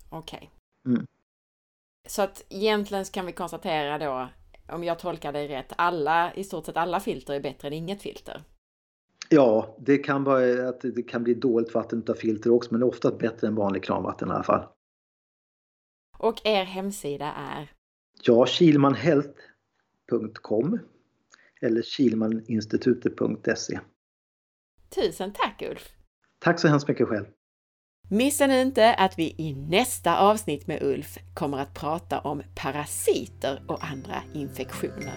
Okej. 0.09 0.51
Okay. 0.83 0.93
Mm. 0.93 1.05
Så 2.07 2.21
att 2.21 2.45
egentligen 2.49 3.05
kan 3.05 3.25
vi 3.25 3.31
konstatera 3.31 3.97
då 3.97 4.29
om 4.67 4.83
jag 4.83 4.99
tolkar 4.99 5.33
dig 5.33 5.47
rätt, 5.47 5.73
alla, 5.75 6.33
i 6.33 6.43
stort 6.43 6.65
sett 6.65 6.77
alla 6.77 6.99
filter 6.99 7.33
är 7.33 7.39
bättre 7.39 7.67
än 7.67 7.73
inget 7.73 8.01
filter. 8.01 8.43
Ja, 9.29 9.75
det 9.79 9.97
kan 9.97 10.23
vara 10.23 10.69
att 10.69 10.81
det 10.81 11.03
kan 11.03 11.23
bli 11.23 11.33
dåligt 11.33 11.73
vatten 11.73 12.03
av 12.09 12.13
filter 12.13 12.51
också, 12.51 12.73
men 12.73 12.79
det 12.79 12.85
är 12.85 12.89
ofta 12.89 13.11
bättre 13.11 13.47
än 13.47 13.55
vanlig 13.55 13.83
kranvatten 13.83 14.27
i 14.27 14.31
alla 14.31 14.43
fall. 14.43 14.67
Och 16.17 16.41
er 16.43 16.63
hemsida 16.63 17.33
är? 17.33 17.71
Ja, 18.23 18.45
kilmanhealth.com 18.45 20.79
eller 21.61 21.81
kilmaninstitutet.se. 21.81 23.79
Tusen 24.89 25.33
tack 25.33 25.61
Ulf! 25.61 25.89
Tack 26.39 26.59
så 26.59 26.67
hemskt 26.67 26.87
mycket 26.87 27.07
själv! 27.07 27.25
Missa 28.13 28.47
nu 28.47 28.61
inte 28.61 28.93
att 28.93 29.19
vi 29.19 29.35
i 29.37 29.53
nästa 29.53 30.19
avsnitt 30.19 30.67
med 30.67 30.83
Ulf 30.83 31.17
kommer 31.33 31.57
att 31.57 31.73
prata 31.73 32.19
om 32.19 32.43
parasiter 32.55 33.63
och 33.67 33.83
andra 33.83 34.23
infektioner. 34.33 35.13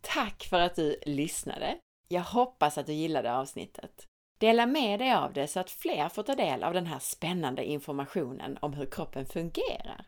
Tack 0.00 0.44
för 0.50 0.60
att 0.60 0.76
du 0.76 0.96
lyssnade! 1.06 1.76
Jag 2.08 2.22
hoppas 2.22 2.78
att 2.78 2.86
du 2.86 2.92
gillade 2.92 3.34
avsnittet. 3.34 4.06
Dela 4.40 4.66
med 4.66 5.00
dig 5.00 5.14
av 5.14 5.32
det 5.32 5.46
så 5.46 5.60
att 5.60 5.70
fler 5.70 6.08
får 6.08 6.22
ta 6.22 6.34
del 6.34 6.62
av 6.62 6.74
den 6.74 6.86
här 6.86 6.98
spännande 6.98 7.64
informationen 7.64 8.58
om 8.60 8.72
hur 8.72 8.86
kroppen 8.86 9.26
fungerar. 9.26 10.06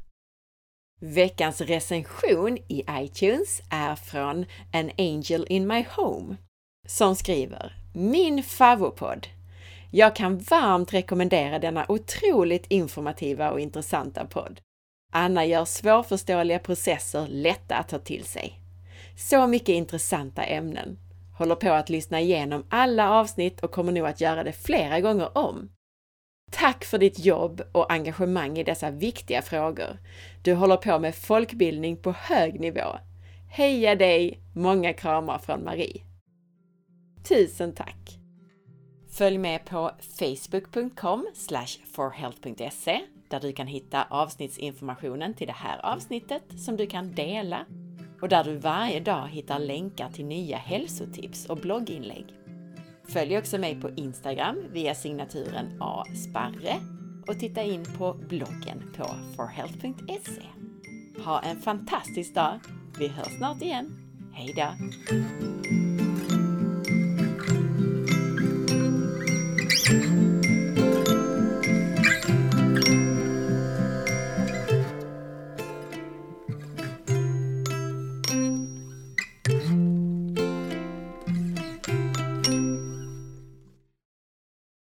Veckans 1.00 1.60
recension 1.60 2.58
i 2.58 2.84
iTunes 2.90 3.60
är 3.70 3.94
från 3.94 4.46
An 4.72 4.90
Angel 4.98 5.46
in 5.48 5.66
My 5.66 5.86
Home 5.96 6.36
som 6.92 7.16
skriver 7.16 7.72
Min 7.92 8.42
favopodd! 8.42 9.26
Jag 9.90 10.16
kan 10.16 10.38
varmt 10.38 10.94
rekommendera 10.94 11.58
denna 11.58 11.86
otroligt 11.88 12.66
informativa 12.68 13.50
och 13.50 13.60
intressanta 13.60 14.26
podd. 14.26 14.60
Anna 15.12 15.44
gör 15.44 15.64
svårförståeliga 15.64 16.58
processer 16.58 17.26
lätta 17.28 17.76
att 17.76 17.88
ta 17.88 17.98
till 17.98 18.24
sig. 18.24 18.60
Så 19.16 19.46
mycket 19.46 19.68
intressanta 19.68 20.42
ämnen. 20.42 20.98
Håller 21.38 21.54
på 21.54 21.72
att 21.72 21.90
lyssna 21.90 22.20
igenom 22.20 22.64
alla 22.68 23.10
avsnitt 23.10 23.60
och 23.60 23.70
kommer 23.70 23.92
nog 23.92 24.06
att 24.06 24.20
göra 24.20 24.44
det 24.44 24.52
flera 24.52 25.00
gånger 25.00 25.38
om. 25.38 25.70
Tack 26.50 26.84
för 26.84 26.98
ditt 26.98 27.18
jobb 27.18 27.62
och 27.72 27.92
engagemang 27.92 28.58
i 28.58 28.64
dessa 28.64 28.90
viktiga 28.90 29.42
frågor. 29.42 29.98
Du 30.42 30.54
håller 30.54 30.76
på 30.76 30.98
med 30.98 31.14
folkbildning 31.14 31.96
på 31.96 32.12
hög 32.12 32.60
nivå. 32.60 32.98
Heja 33.50 33.94
dig! 33.94 34.40
Många 34.54 34.92
kramar 34.92 35.38
från 35.38 35.64
Marie. 35.64 36.11
Tusen 37.28 37.74
tack! 37.74 38.18
Följ 39.10 39.38
med 39.38 39.64
på 39.64 39.90
facebook.com 40.18 41.26
forhealth.se 41.92 43.00
där 43.28 43.40
du 43.40 43.52
kan 43.52 43.66
hitta 43.66 44.04
avsnittsinformationen 44.10 45.34
till 45.34 45.46
det 45.46 45.52
här 45.52 45.86
avsnittet 45.86 46.42
som 46.56 46.76
du 46.76 46.86
kan 46.86 47.14
dela 47.14 47.66
och 48.22 48.28
där 48.28 48.44
du 48.44 48.56
varje 48.56 49.00
dag 49.00 49.28
hittar 49.28 49.58
länkar 49.58 50.10
till 50.10 50.24
nya 50.24 50.56
hälsotips 50.56 51.46
och 51.46 51.56
blogginlägg. 51.56 52.26
Följ 53.08 53.38
också 53.38 53.58
mig 53.58 53.80
på 53.80 53.90
Instagram 53.90 54.56
via 54.72 54.94
signaturen 54.94 55.76
asparre 55.80 56.76
och 57.28 57.38
titta 57.38 57.62
in 57.62 57.84
på 57.98 58.14
bloggen 58.14 58.92
på 58.96 59.04
forhealth.se. 59.36 60.42
Ha 61.24 61.40
en 61.40 61.56
fantastisk 61.56 62.34
dag! 62.34 62.60
Vi 62.98 63.08
hörs 63.08 63.36
snart 63.38 63.62
igen. 63.62 63.98
Hejdå! 64.32 64.68
Mm-hmm. 69.92 70.31